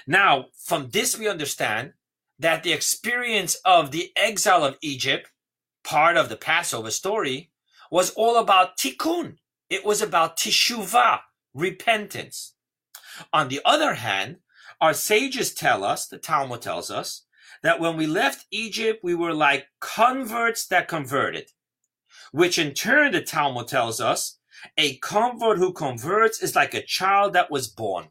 Now, 0.06 0.46
from 0.62 0.90
this, 0.90 1.18
we 1.18 1.26
understand 1.26 1.94
that 2.38 2.64
the 2.64 2.72
experience 2.72 3.54
of 3.64 3.92
the 3.92 4.10
exile 4.14 4.62
of 4.62 4.76
Egypt, 4.82 5.30
part 5.84 6.18
of 6.18 6.28
the 6.28 6.36
Passover 6.36 6.90
story, 6.90 7.50
was 7.90 8.10
all 8.10 8.36
about 8.36 8.76
tikkun. 8.76 9.36
It 9.70 9.86
was 9.86 10.02
about 10.02 10.36
teshuvah, 10.36 11.20
repentance. 11.54 12.54
On 13.32 13.48
the 13.48 13.62
other 13.64 13.94
hand, 13.94 14.36
our 14.82 14.92
sages 14.92 15.54
tell 15.54 15.84
us, 15.84 16.08
the 16.08 16.18
Talmud 16.18 16.60
tells 16.60 16.90
us, 16.90 17.24
that 17.62 17.78
when 17.78 17.96
we 17.96 18.04
left 18.04 18.46
Egypt, 18.50 18.98
we 19.04 19.14
were 19.14 19.32
like 19.32 19.68
converts 19.80 20.66
that 20.66 20.88
converted, 20.88 21.50
which 22.32 22.58
in 22.58 22.74
turn, 22.74 23.12
the 23.12 23.22
Talmud 23.22 23.68
tells 23.68 24.00
us, 24.00 24.40
a 24.76 24.96
convert 24.96 25.58
who 25.58 25.72
converts 25.72 26.42
is 26.42 26.56
like 26.56 26.74
a 26.74 26.82
child 26.82 27.32
that 27.32 27.48
was 27.48 27.68
born. 27.68 28.08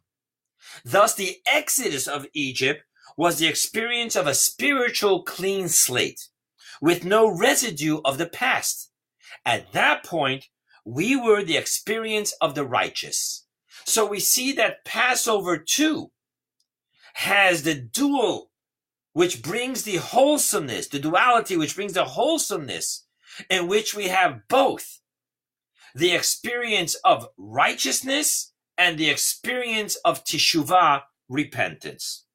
Thus, 0.86 1.14
the 1.14 1.40
exodus 1.46 2.08
of 2.08 2.26
Egypt 2.34 2.84
was 3.18 3.38
the 3.38 3.48
experience 3.48 4.16
of 4.16 4.26
a 4.26 4.34
spiritual 4.34 5.24
clean 5.24 5.68
slate 5.68 6.30
with 6.82 7.04
no 7.04 7.28
residue 7.38 8.00
of 8.06 8.18
the 8.18 8.30
past. 8.30 8.92
At 9.46 9.74
that 9.74 10.06
point, 10.06 10.46
we 10.86 11.18
were 11.18 11.44
the 11.44 11.58
experience 11.58 12.34
of 12.40 12.56
the 12.56 12.66
righteous. 12.66 13.46
So 13.84 14.06
we 14.06 14.22
see 14.22 14.54
that 14.54 14.86
Passover 14.86 15.58
too 15.58 16.12
has 17.14 17.64
the 17.64 17.76
dual, 17.76 18.52
which 19.14 19.42
brings 19.42 19.84
the 19.84 19.98
wholesomeness, 19.98 20.88
the 20.88 21.00
duality, 21.00 21.58
which 21.58 21.76
brings 21.76 21.94
the 21.94 22.06
wholesomeness 22.06 23.06
in 23.50 23.68
which 23.68 23.96
we 23.96 24.08
have 24.08 24.42
both 24.48 25.00
the 25.94 26.14
experience 26.14 26.96
of 27.04 27.28
righteousness 27.38 28.54
and 28.78 28.98
the 28.98 29.10
experience 29.10 29.96
of 30.06 30.24
teshuvah, 30.24 31.02
repentance. 31.30 32.26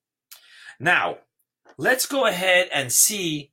Now, 0.78 1.18
let's 1.78 2.06
go 2.06 2.26
ahead 2.26 2.68
and 2.72 2.92
see 2.92 3.52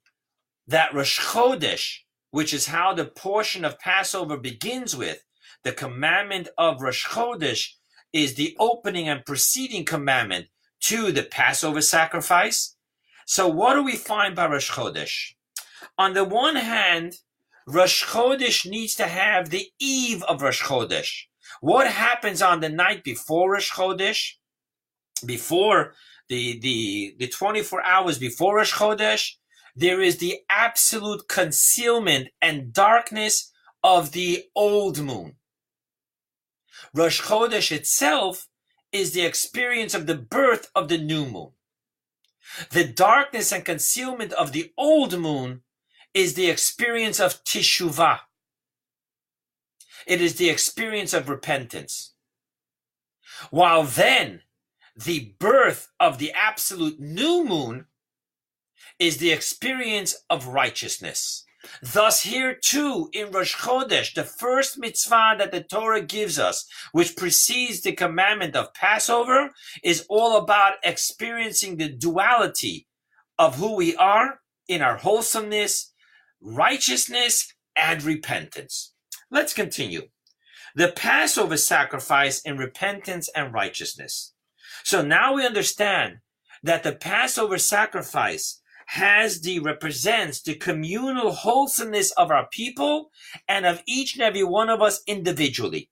that 0.68 0.94
Rosh 0.94 1.20
Chodesh, 1.20 2.00
which 2.32 2.54
is 2.54 2.68
how 2.68 2.94
the 2.94 3.06
portion 3.06 3.64
of 3.64 3.80
Passover 3.80 4.38
begins 4.38 4.96
with, 4.96 5.24
the 5.64 5.72
commandment 5.72 6.50
of 6.58 6.82
Rosh 6.82 7.08
Chodesh 7.08 7.70
is 8.12 8.36
the 8.36 8.56
opening 8.60 9.08
and 9.08 9.26
preceding 9.26 9.86
commandment 9.86 10.48
to 10.84 11.12
the 11.12 11.24
Passover 11.24 11.82
sacrifice. 11.82 12.76
So 13.26 13.48
what 13.48 13.74
do 13.74 13.84
we 13.84 13.96
find 13.96 14.36
by 14.36 14.48
Rosh 14.48 14.72
Chodesh? 14.72 15.34
On 15.98 16.14
the 16.14 16.24
one 16.24 16.56
hand, 16.56 17.16
Rosh 17.68 18.04
Chodesh 18.04 18.70
needs 18.70 18.96
to 18.96 19.08
have 19.08 19.50
the 19.50 19.68
eve 19.80 20.24
of 20.24 20.42
Rosh 20.42 20.64
Chodesh. 20.64 21.24
What 21.62 21.88
happens 21.88 22.42
on 22.42 22.60
the 22.60 22.70
night 22.70 23.04
before 23.04 23.54
Rosh 23.54 23.72
Chodesh? 23.72 24.34
before 25.26 25.94
the 26.30 26.60
the 26.60 27.16
the 27.20 27.28
24 27.28 27.84
hours 27.86 28.20
before 28.20 28.58
Rosh 28.58 28.74
Chodesh, 28.74 29.34
there 29.76 30.02
is 30.02 30.18
the 30.18 30.40
absolute 30.50 31.28
concealment 31.28 32.30
and 32.42 32.74
darkness 32.74 33.52
of 33.84 34.12
the 34.12 34.46
old 34.56 35.00
moon. 35.00 35.36
Rosh 36.94 37.22
Chodesh 37.22 37.72
itself 37.72 38.48
is 38.94 39.12
the 39.12 39.26
experience 39.26 39.94
of 39.94 40.06
the 40.06 40.16
birth 40.16 40.72
of 40.76 40.88
the 40.88 40.98
new 40.98 41.26
moon. 41.26 41.52
The 42.70 42.86
darkness 42.86 43.52
and 43.52 43.66
concealment 43.66 44.32
of 44.34 44.52
the 44.52 44.72
old 44.78 45.18
moon 45.20 45.62
is 46.14 46.36
the 46.36 46.50
experience 46.50 47.20
of 47.20 47.44
teshuvah. 47.44 48.20
It 50.06 50.22
is 50.22 50.36
the 50.36 50.50
experience 50.50 51.14
of 51.14 51.30
repentance. 51.30 52.14
While 53.50 53.84
then, 53.84 54.42
the 54.96 55.34
birth 55.40 55.90
of 56.00 56.20
the 56.20 56.32
absolute 56.34 57.00
new 57.00 57.44
moon 57.44 57.88
is 59.00 59.18
the 59.18 59.32
experience 59.32 60.16
of 60.30 60.48
righteousness. 60.48 61.46
Thus, 61.82 62.22
here 62.22 62.54
too 62.54 63.10
in 63.14 63.32
Rosh 63.32 63.56
Chodesh, 63.56 64.14
the 64.14 64.24
first 64.24 64.78
mitzvah 64.78 65.36
that 65.38 65.52
the 65.52 65.64
Torah 65.64 66.02
gives 66.02 66.38
us, 66.40 66.66
which 66.92 67.16
precedes 67.16 67.82
the 67.82 67.94
commandment 67.94 68.56
of 68.56 68.74
Passover, 68.74 69.52
is 69.84 70.06
all 70.10 70.38
about 70.38 70.76
experiencing 70.84 71.78
the 71.78 71.90
duality 71.90 72.88
of 73.40 73.58
who 73.58 73.76
we 73.76 73.96
are 73.96 74.40
in 74.68 74.82
our 74.82 74.98
wholesomeness, 74.98 75.94
righteousness, 76.42 77.54
and 77.76 78.04
repentance. 78.04 78.94
Let's 79.32 79.54
continue. 79.54 80.10
The 80.76 80.92
Passover 80.92 81.58
sacrifice 81.58 82.42
in 82.42 82.58
repentance 82.58 83.30
and 83.36 83.54
righteousness. 83.54 84.34
So 84.84 85.02
now 85.02 85.34
we 85.34 85.46
understand 85.46 86.18
that 86.64 86.84
the 86.84 86.94
Passover 86.94 87.58
sacrifice 87.58 88.62
has 88.94 89.42
the 89.42 89.58
represents 89.58 90.40
the 90.44 90.54
communal 90.54 91.32
wholesomeness 91.32 92.12
of 92.12 92.30
our 92.30 92.48
people 92.52 93.10
and 93.48 93.66
of 93.66 93.82
each 93.88 94.14
and 94.14 94.22
every 94.22 94.44
one 94.44 94.70
of 94.70 94.84
us 94.84 95.02
individually. 95.08 95.90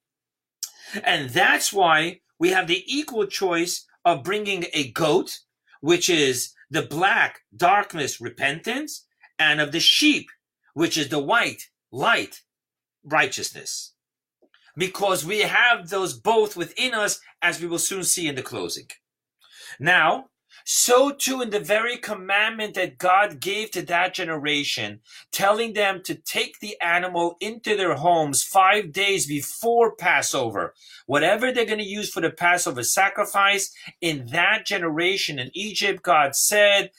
And 1.02 1.28
that's 1.30 1.72
why 1.72 2.20
we 2.38 2.50
have 2.50 2.68
the 2.68 2.84
equal 2.86 3.26
choice 3.26 3.84
of 4.04 4.22
bringing 4.22 4.66
a 4.72 4.92
goat, 4.92 5.40
which 5.80 6.08
is 6.08 6.54
the 6.70 6.82
black 6.82 7.40
darkness 7.56 8.20
repentance, 8.20 9.04
and 9.36 9.60
of 9.60 9.72
the 9.72 9.80
sheep, 9.80 10.28
which 10.74 10.96
is 10.96 11.08
the 11.08 11.18
white 11.18 11.70
light 11.90 12.42
righteousness. 13.02 13.94
Because 14.76 15.24
we 15.24 15.40
have 15.40 15.88
those 15.88 16.16
both 16.16 16.56
within 16.56 16.94
us, 16.94 17.18
as 17.42 17.60
we 17.60 17.66
will 17.66 17.80
soon 17.80 18.04
see 18.04 18.28
in 18.28 18.36
the 18.36 18.42
closing. 18.42 18.86
Now, 19.80 20.26
so 20.64 21.12
too 21.12 21.42
in 21.42 21.50
the 21.50 21.60
very 21.60 21.96
commandment 21.96 22.74
that 22.74 22.98
God 22.98 23.40
gave 23.40 23.70
to 23.72 23.82
that 23.82 24.14
generation, 24.14 25.00
telling 25.30 25.72
them 25.72 26.02
to 26.04 26.14
take 26.14 26.60
the 26.60 26.80
animal 26.80 27.36
into 27.40 27.76
their 27.76 27.94
homes 27.94 28.42
five 28.42 28.92
days 28.92 29.26
before 29.26 29.94
Passover. 29.94 30.74
Whatever 31.06 31.52
they're 31.52 31.64
going 31.64 31.78
to 31.78 31.84
use 31.84 32.10
for 32.10 32.20
the 32.20 32.30
Passover 32.30 32.82
sacrifice, 32.82 33.74
in 34.00 34.26
that 34.26 34.66
generation 34.66 35.38
in 35.38 35.50
Egypt, 35.54 36.02
God 36.02 36.34
said, 36.34 36.90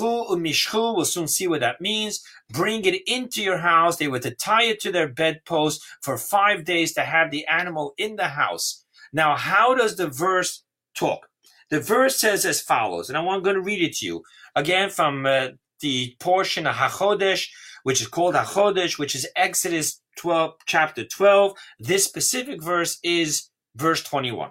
we'll 0.00 1.04
soon 1.04 1.28
see 1.28 1.46
what 1.46 1.60
that 1.60 1.80
means. 1.80 2.24
Bring 2.50 2.84
it 2.84 3.02
into 3.06 3.42
your 3.42 3.58
house. 3.58 3.96
They 3.96 4.08
were 4.08 4.20
to 4.20 4.30
tie 4.30 4.64
it 4.64 4.80
to 4.80 4.92
their 4.92 5.08
bedpost 5.08 5.84
for 6.00 6.16
five 6.16 6.64
days 6.64 6.94
to 6.94 7.02
have 7.02 7.30
the 7.30 7.46
animal 7.46 7.94
in 7.98 8.16
the 8.16 8.28
house. 8.28 8.84
Now, 9.12 9.36
how 9.36 9.74
does 9.74 9.96
the 9.96 10.08
verse 10.08 10.64
talk? 10.94 11.28
The 11.70 11.80
verse 11.80 12.16
says 12.16 12.44
as 12.44 12.60
follows, 12.60 13.08
and 13.08 13.18
I'm 13.18 13.42
going 13.42 13.56
to 13.56 13.60
read 13.60 13.82
it 13.82 13.96
to 13.96 14.06
you 14.06 14.22
again 14.54 14.88
from 14.90 15.26
uh, 15.26 15.48
the 15.80 16.16
portion 16.20 16.66
of 16.66 16.76
Hachodesh, 16.76 17.48
which 17.82 18.00
is 18.00 18.06
called 18.08 18.34
Hachodesh, 18.34 18.98
which 18.98 19.14
is 19.14 19.26
Exodus 19.36 20.00
12, 20.18 20.54
chapter 20.66 21.04
12. 21.04 21.56
This 21.80 22.04
specific 22.04 22.62
verse 22.62 22.98
is 23.02 23.50
verse 23.74 24.02
21. 24.02 24.50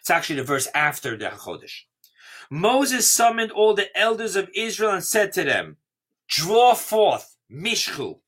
It's 0.00 0.10
actually 0.10 0.36
the 0.36 0.44
verse 0.44 0.68
after 0.74 1.16
the 1.16 1.26
Hachodesh. 1.26 1.82
Moses 2.50 3.10
summoned 3.10 3.50
all 3.50 3.72
the 3.72 3.96
elders 3.98 4.36
of 4.36 4.50
Israel 4.54 4.92
and 4.92 5.04
said 5.04 5.32
to 5.32 5.44
them, 5.44 5.78
Draw 6.28 6.74
forth 6.74 7.36
Mishchu, 7.50 8.18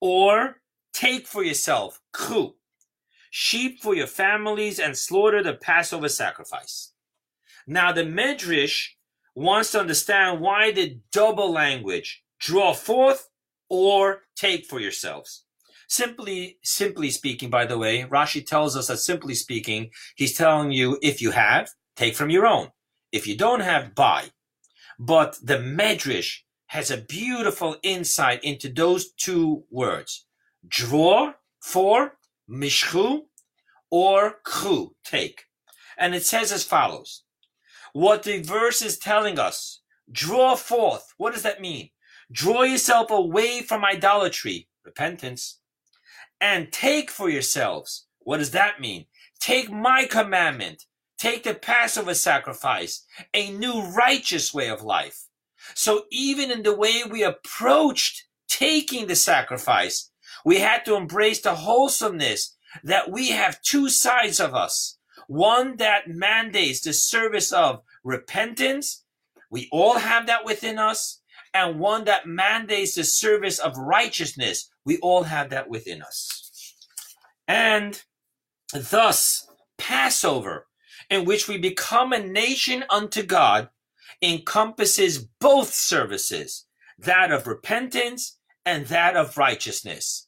or 0.00 0.60
take 0.92 1.26
for 1.26 1.42
yourself 1.42 2.00
Khu, 2.12 2.54
sheep 3.30 3.80
for 3.82 3.94
your 3.94 4.06
families 4.06 4.78
and 4.78 4.96
slaughter 4.96 5.42
the 5.42 5.54
Passover 5.54 6.08
sacrifice. 6.08 6.92
Now 7.66 7.92
the 7.92 8.02
Medrash 8.02 8.88
wants 9.34 9.72
to 9.72 9.80
understand 9.80 10.40
why 10.40 10.72
the 10.72 10.98
double 11.12 11.52
language, 11.52 12.22
draw 12.40 12.72
forth 12.72 13.28
or 13.68 14.22
take 14.36 14.66
for 14.66 14.80
yourselves. 14.80 15.44
Simply, 15.88 16.58
simply 16.62 17.10
speaking, 17.10 17.48
by 17.48 17.64
the 17.64 17.78
way, 17.78 18.02
Rashi 18.02 18.44
tells 18.44 18.76
us 18.76 18.88
that 18.88 18.98
simply 18.98 19.34
speaking, 19.34 19.90
he's 20.16 20.34
telling 20.34 20.70
you 20.70 20.98
if 21.02 21.22
you 21.22 21.30
have, 21.30 21.70
take 21.96 22.14
from 22.14 22.30
your 22.30 22.46
own. 22.46 22.68
If 23.10 23.26
you 23.26 23.36
don't 23.36 23.60
have, 23.60 23.94
buy. 23.94 24.30
But 24.98 25.38
the 25.42 25.56
Medrash 25.58 26.40
has 26.66 26.90
a 26.90 26.98
beautiful 26.98 27.76
insight 27.82 28.44
into 28.44 28.68
those 28.68 29.12
two 29.12 29.64
words. 29.70 30.26
Draw 30.66 31.32
for 31.62 32.17
mishchu, 32.48 33.22
or 33.90 34.40
khu, 34.44 34.94
take. 35.04 35.44
And 35.96 36.14
it 36.14 36.24
says 36.24 36.52
as 36.52 36.64
follows. 36.64 37.24
What 37.92 38.22
the 38.22 38.42
verse 38.42 38.82
is 38.82 38.98
telling 38.98 39.38
us, 39.38 39.80
draw 40.10 40.54
forth. 40.54 41.14
What 41.16 41.34
does 41.34 41.42
that 41.42 41.60
mean? 41.60 41.90
Draw 42.30 42.62
yourself 42.64 43.10
away 43.10 43.62
from 43.62 43.84
idolatry, 43.84 44.68
repentance, 44.84 45.60
and 46.40 46.70
take 46.70 47.10
for 47.10 47.28
yourselves. 47.28 48.06
What 48.20 48.38
does 48.38 48.50
that 48.52 48.80
mean? 48.80 49.06
Take 49.40 49.70
my 49.70 50.04
commandment. 50.04 50.84
Take 51.18 51.42
the 51.42 51.54
Passover 51.54 52.14
sacrifice, 52.14 53.04
a 53.34 53.50
new 53.50 53.80
righteous 53.80 54.54
way 54.54 54.68
of 54.68 54.82
life. 54.82 55.26
So 55.74 56.04
even 56.12 56.50
in 56.50 56.62
the 56.62 56.76
way 56.76 57.02
we 57.10 57.24
approached 57.24 58.24
taking 58.48 59.06
the 59.06 59.16
sacrifice, 59.16 60.12
we 60.48 60.60
had 60.60 60.86
to 60.86 60.96
embrace 60.96 61.42
the 61.42 61.54
wholesomeness 61.54 62.56
that 62.82 63.10
we 63.10 63.32
have 63.32 63.60
two 63.60 63.90
sides 63.90 64.40
of 64.40 64.54
us. 64.54 64.96
One 65.26 65.76
that 65.76 66.08
mandates 66.08 66.80
the 66.80 66.94
service 66.94 67.52
of 67.52 67.82
repentance. 68.02 69.04
We 69.50 69.68
all 69.70 69.98
have 69.98 70.26
that 70.26 70.46
within 70.46 70.78
us. 70.78 71.20
And 71.52 71.78
one 71.78 72.06
that 72.06 72.26
mandates 72.26 72.94
the 72.94 73.04
service 73.04 73.58
of 73.58 73.76
righteousness. 73.76 74.70
We 74.86 74.96
all 75.00 75.24
have 75.24 75.50
that 75.50 75.68
within 75.68 76.00
us. 76.00 76.74
And 77.46 78.02
thus, 78.72 79.46
Passover, 79.76 80.66
in 81.10 81.26
which 81.26 81.46
we 81.46 81.58
become 81.58 82.14
a 82.14 82.26
nation 82.26 82.84
unto 82.88 83.22
God, 83.22 83.68
encompasses 84.22 85.18
both 85.18 85.74
services, 85.74 86.64
that 86.98 87.32
of 87.32 87.46
repentance 87.46 88.38
and 88.64 88.86
that 88.86 89.14
of 89.14 89.36
righteousness. 89.36 90.27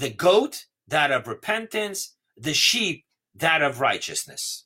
The 0.00 0.08
goat 0.08 0.64
that 0.88 1.12
of 1.12 1.26
repentance, 1.26 2.16
the 2.34 2.54
sheep, 2.54 3.04
that 3.34 3.60
of 3.60 3.80
righteousness. 3.80 4.64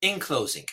In 0.00 0.18
closing, 0.18 0.64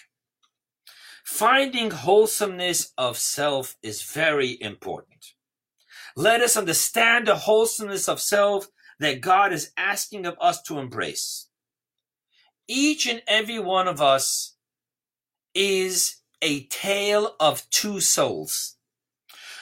finding 1.24 1.92
wholesomeness 1.92 2.92
of 2.98 3.20
self 3.20 3.76
is 3.84 4.02
very 4.02 4.60
important. 4.60 5.28
Let 6.16 6.42
us 6.42 6.58
understand 6.58 7.28
the 7.28 7.36
wholesomeness 7.36 8.10
of 8.10 8.20
self 8.20 8.66
that 9.00 9.22
God 9.22 9.54
is 9.54 9.74
asking 9.78 10.26
of 10.26 10.36
us 10.42 10.64
to 10.64 10.80
embrace. 10.80 11.50
Each 12.68 13.06
and 13.06 13.22
every 13.28 13.60
one 13.60 13.88
of 13.88 14.02
us 14.02 14.56
is 15.54 16.16
a 16.42 16.64
tale 16.64 17.36
of 17.40 17.70
two 17.70 18.00
souls. 18.00 18.78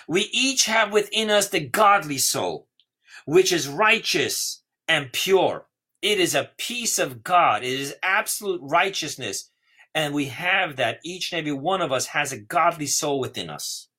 We 0.07 0.21
each 0.31 0.67
have 0.67 0.93
within 0.93 1.29
us 1.29 1.49
the 1.49 1.59
godly 1.59 2.17
soul, 2.17 2.66
which 3.27 3.51
is 3.51 3.67
righteous 3.67 4.63
and 4.87 5.11
pure. 5.11 5.67
It 6.01 6.17
is 6.17 6.33
a 6.33 6.51
piece 6.57 6.97
of 6.97 7.23
God. 7.23 7.61
It 7.61 7.77
is 7.77 7.93
absolute 8.01 8.61
righteousness. 8.63 9.51
And 9.93 10.13
we 10.13 10.27
have 10.27 10.77
that. 10.77 10.99
Each 11.03 11.33
and 11.33 11.39
every 11.39 11.51
one 11.51 11.81
of 11.81 11.91
us 11.91 12.07
has 12.07 12.31
a 12.31 12.39
godly 12.39 12.87
soul 12.87 13.19
within 13.19 13.49
us. 13.49 13.89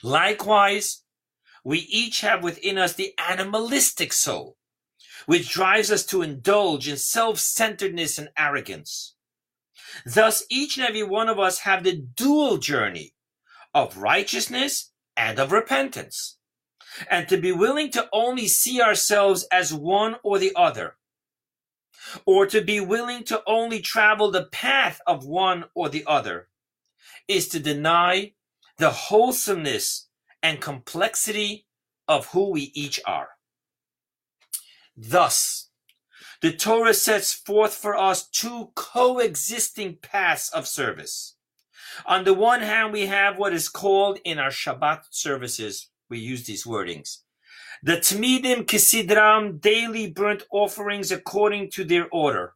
Likewise, 0.00 1.02
we 1.64 1.80
each 1.90 2.20
have 2.20 2.44
within 2.44 2.78
us 2.78 2.92
the 2.92 3.14
animalistic 3.18 4.12
soul, 4.12 4.56
which 5.26 5.50
drives 5.50 5.90
us 5.90 6.06
to 6.06 6.22
indulge 6.22 6.86
in 6.86 6.98
self-centeredness 6.98 8.16
and 8.16 8.28
arrogance. 8.38 9.16
Thus, 10.04 10.44
each 10.48 10.76
and 10.78 10.86
every 10.86 11.02
one 11.02 11.28
of 11.28 11.40
us 11.40 11.60
have 11.60 11.82
the 11.82 11.96
dual 11.96 12.58
journey 12.58 13.14
of 13.74 13.96
righteousness 13.96 14.92
and 15.16 15.40
of 15.40 15.50
repentance 15.50 16.35
and 17.10 17.28
to 17.28 17.36
be 17.36 17.52
willing 17.52 17.90
to 17.92 18.08
only 18.12 18.48
see 18.48 18.80
ourselves 18.80 19.46
as 19.52 19.72
one 19.74 20.16
or 20.22 20.38
the 20.38 20.52
other. 20.56 20.96
or 22.24 22.46
to 22.46 22.60
be 22.62 22.80
willing 22.80 23.24
to 23.24 23.42
only 23.46 23.80
travel 23.80 24.30
the 24.30 24.44
path 24.44 25.00
of 25.06 25.26
one 25.26 25.64
or 25.74 25.88
the 25.88 26.04
other, 26.06 26.48
is 27.28 27.48
to 27.48 27.60
deny 27.60 28.32
the 28.78 28.90
wholesomeness 28.90 30.08
and 30.42 30.60
complexity 30.60 31.66
of 32.06 32.26
who 32.28 32.50
we 32.50 32.70
each 32.74 33.00
are. 33.06 33.30
Thus, 34.96 35.70
the 36.40 36.52
Torah 36.52 36.94
sets 36.94 37.32
forth 37.32 37.74
for 37.74 37.96
us 37.96 38.28
two 38.28 38.70
coexisting 38.74 39.98
paths 40.02 40.50
of 40.50 40.68
service. 40.68 41.36
On 42.04 42.24
the 42.24 42.34
one 42.34 42.60
hand, 42.60 42.92
we 42.92 43.06
have 43.06 43.38
what 43.38 43.54
is 43.54 43.68
called 43.68 44.18
in 44.24 44.38
our 44.38 44.50
Shabbat 44.50 45.04
services, 45.10 45.88
we 46.08 46.18
use 46.18 46.46
these 46.46 46.64
wordings, 46.64 47.18
the 47.82 47.96
Tmidim 47.96 48.64
Kisidram 48.64 49.60
daily 49.60 50.10
burnt 50.10 50.44
offerings 50.50 51.12
according 51.12 51.70
to 51.72 51.84
their 51.84 52.08
order, 52.10 52.54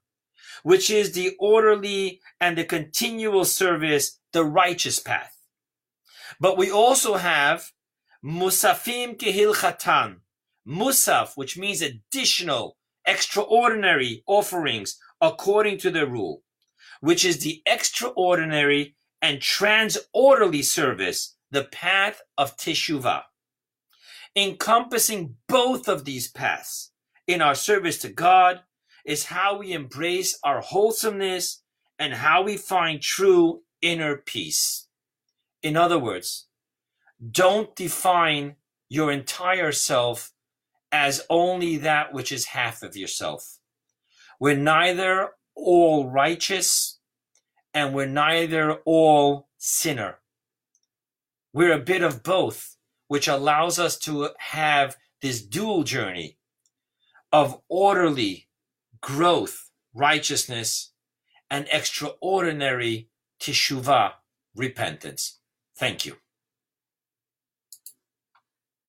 which 0.62 0.90
is 0.90 1.12
the 1.12 1.36
orderly 1.38 2.20
and 2.40 2.56
the 2.56 2.64
continual 2.64 3.44
service, 3.44 4.18
the 4.32 4.44
righteous 4.44 4.98
path. 4.98 5.36
But 6.38 6.56
we 6.56 6.70
also 6.70 7.16
have 7.16 7.70
Musafim 8.24 9.16
Kehilchatan, 9.16 10.16
Musaf, 10.66 11.36
which 11.36 11.58
means 11.58 11.82
additional, 11.82 12.76
extraordinary 13.06 14.22
offerings 14.26 14.98
according 15.20 15.78
to 15.78 15.90
the 15.90 16.06
rule, 16.06 16.42
which 17.00 17.24
is 17.24 17.40
the 17.40 17.62
extraordinary 17.66 18.94
and 19.22 19.40
transorderly 19.40 20.62
service, 20.62 21.36
the 21.50 21.64
path 21.64 22.22
of 22.38 22.56
Teshuvah 22.56 23.22
encompassing 24.36 25.36
both 25.48 25.88
of 25.88 26.04
these 26.04 26.28
paths 26.28 26.92
in 27.26 27.42
our 27.42 27.54
service 27.54 27.98
to 27.98 28.08
God 28.08 28.60
is 29.04 29.26
how 29.26 29.58
we 29.58 29.72
embrace 29.72 30.38
our 30.44 30.60
wholesomeness 30.60 31.62
and 31.98 32.14
how 32.14 32.42
we 32.42 32.56
find 32.56 33.00
true 33.00 33.62
inner 33.82 34.16
peace. 34.16 34.88
In 35.62 35.76
other 35.76 35.98
words, 35.98 36.46
don't 37.30 37.74
define 37.76 38.56
your 38.88 39.12
entire 39.12 39.72
self 39.72 40.32
as 40.92 41.24
only 41.30 41.76
that 41.78 42.12
which 42.12 42.32
is 42.32 42.46
half 42.46 42.82
of 42.82 42.96
yourself. 42.96 43.58
We're 44.38 44.56
neither 44.56 45.30
all 45.54 46.08
righteous 46.08 46.98
and 47.74 47.94
we're 47.94 48.06
neither 48.06 48.74
all 48.84 49.48
sinner. 49.58 50.18
We're 51.52 51.72
a 51.72 51.78
bit 51.78 52.02
of 52.02 52.22
both 52.22 52.76
which 53.10 53.26
allows 53.26 53.76
us 53.80 53.98
to 53.98 54.28
have 54.38 54.96
this 55.20 55.42
dual 55.42 55.82
journey 55.82 56.38
of 57.32 57.60
orderly 57.68 58.46
growth, 59.00 59.68
righteousness, 59.92 60.92
and 61.50 61.66
extraordinary 61.72 63.08
teshuvah, 63.42 64.12
repentance. 64.54 65.40
Thank 65.76 66.06
you. 66.06 66.18